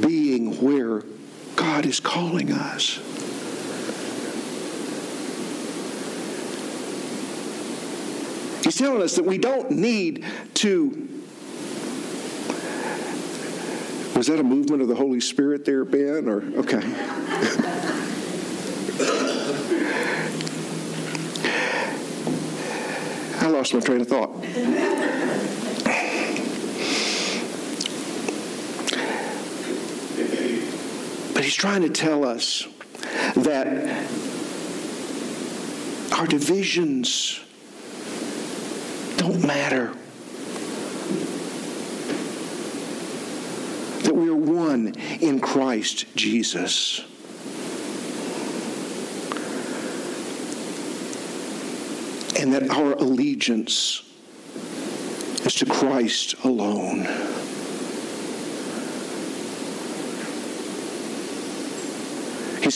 being 0.00 0.58
where 0.62 1.02
God 1.58 1.86
is 1.86 1.98
calling 1.98 2.52
us. 2.52 3.00
He's 8.62 8.76
telling 8.76 9.02
us 9.02 9.16
that 9.16 9.24
we 9.24 9.38
don't 9.38 9.72
need 9.72 10.24
to. 10.54 11.08
Was 14.14 14.28
that 14.28 14.38
a 14.38 14.44
movement 14.44 14.82
of 14.82 14.88
the 14.88 14.94
Holy 14.94 15.18
Spirit 15.20 15.64
there, 15.64 15.84
Ben? 15.84 16.28
Or 16.28 16.42
okay. 16.58 16.80
I 23.40 23.48
lost 23.48 23.74
my 23.74 23.80
train 23.80 24.00
of 24.00 24.06
thought. 24.06 24.44
But 31.38 31.44
he's 31.44 31.47
trying 31.58 31.82
to 31.82 31.90
tell 31.90 32.24
us 32.24 32.68
that 33.34 33.66
our 36.12 36.24
divisions 36.24 37.40
don't 39.16 39.44
matter. 39.44 39.92
That 44.04 44.14
we 44.14 44.28
are 44.28 44.36
one 44.36 44.94
in 45.20 45.40
Christ 45.40 46.06
Jesus. 46.14 47.00
And 52.38 52.52
that 52.54 52.70
our 52.70 52.92
allegiance 52.92 54.04
is 55.44 55.54
to 55.56 55.66
Christ 55.66 56.36
alone. 56.44 57.08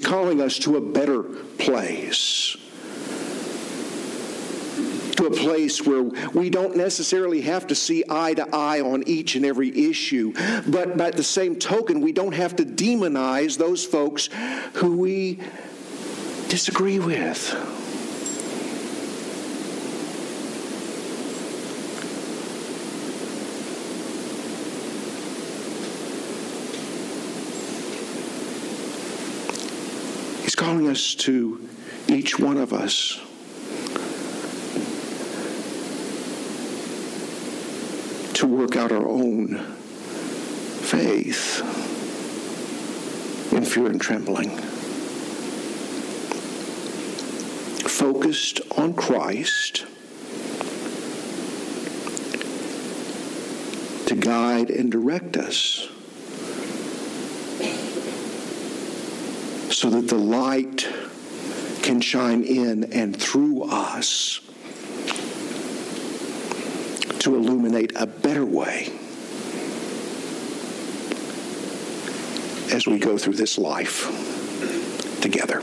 Calling 0.03 0.41
us 0.41 0.59
to 0.59 0.77
a 0.77 0.81
better 0.81 1.23
place 1.23 2.57
to 5.17 5.27
a 5.27 5.31
place 5.31 5.87
where 5.87 6.03
we 6.35 6.51
don't 6.51 6.77
necessarily 6.77 7.43
have 7.43 7.67
to 7.69 7.75
see 7.75 8.03
eye 8.09 8.35
to 8.35 8.49
eye 8.55 8.81
on 8.81 9.05
each 9.07 9.37
and 9.37 9.45
every 9.45 9.89
issue, 9.89 10.33
but 10.67 10.97
by 10.97 11.11
the 11.11 11.23
same 11.23 11.57
token, 11.57 12.01
we 12.01 12.13
don't 12.13 12.33
have 12.33 12.57
to 12.57 12.65
demonize 12.65 13.57
those 13.57 13.85
folks 13.85 14.29
who 14.75 14.97
we 14.97 15.39
disagree 16.49 16.99
with. 16.99 17.51
He's 30.43 30.57
calling 30.73 30.89
us 30.89 31.15
to 31.15 31.69
each 32.09 32.39
one 32.39 32.57
of 32.57 32.73
us 32.73 33.21
to 38.33 38.47
work 38.47 38.75
out 38.75 38.91
our 38.91 39.07
own 39.07 39.59
faith 40.81 41.61
in 43.53 43.63
fear 43.63 43.89
and 43.89 44.01
trembling. 44.01 44.49
Focused 47.87 48.63
on 48.79 48.95
Christ 48.95 49.85
to 54.07 54.15
guide 54.15 54.71
and 54.71 54.91
direct 54.91 55.37
us 55.37 55.87
so 59.83 59.91
that 59.91 60.07
the 60.07 60.17
light 60.17 60.89
can 61.83 62.01
shine 62.01 62.45
in 62.45 62.85
and 62.93 63.21
through 63.21 63.65
us 63.65 64.41
to 67.19 67.35
illuminate 67.35 67.91
a 67.97 68.07
better 68.07 68.47
way 68.47 68.93
as 72.71 72.87
we 72.87 72.97
go 72.97 73.19
through 73.19 73.33
this 73.33 73.59
life 73.59 74.07
together. 75.21 75.59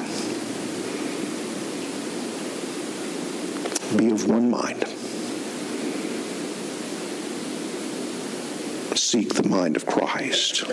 Be 3.97 4.11
of 4.11 4.27
one 4.27 4.49
mind. 4.49 4.85
Seek 8.99 9.33
the 9.35 9.47
mind 9.47 9.77
of 9.77 9.85
Christ. 9.85 10.65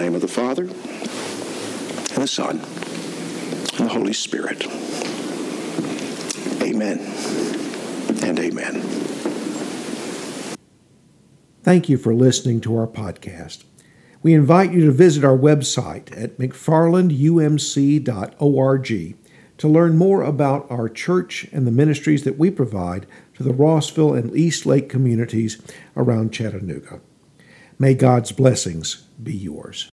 Name 0.00 0.14
of 0.14 0.22
the 0.22 0.28
Father, 0.28 0.62
and 0.62 2.22
the 2.22 2.26
Son, 2.26 2.58
and 2.58 3.86
the 3.86 3.92
Holy 3.92 4.14
Spirit. 4.14 4.66
Amen 6.62 7.00
and 8.22 8.38
amen. 8.38 8.80
Thank 11.62 11.90
you 11.90 11.98
for 11.98 12.14
listening 12.14 12.62
to 12.62 12.74
our 12.78 12.86
podcast. 12.86 13.64
We 14.22 14.32
invite 14.32 14.72
you 14.72 14.86
to 14.86 14.90
visit 14.90 15.22
our 15.22 15.36
website 15.36 16.18
at 16.18 16.38
mcfarlandumc.org 16.38 19.16
to 19.58 19.68
learn 19.68 19.98
more 19.98 20.22
about 20.22 20.70
our 20.70 20.88
church 20.88 21.46
and 21.52 21.66
the 21.66 21.70
ministries 21.70 22.24
that 22.24 22.38
we 22.38 22.50
provide 22.50 23.06
to 23.34 23.42
the 23.42 23.52
Rossville 23.52 24.14
and 24.14 24.34
East 24.34 24.64
Lake 24.64 24.88
communities 24.88 25.60
around 25.94 26.32
Chattanooga. 26.32 27.02
May 27.80 27.94
God's 27.94 28.30
blessings 28.30 29.06
be 29.22 29.34
yours. 29.34 29.88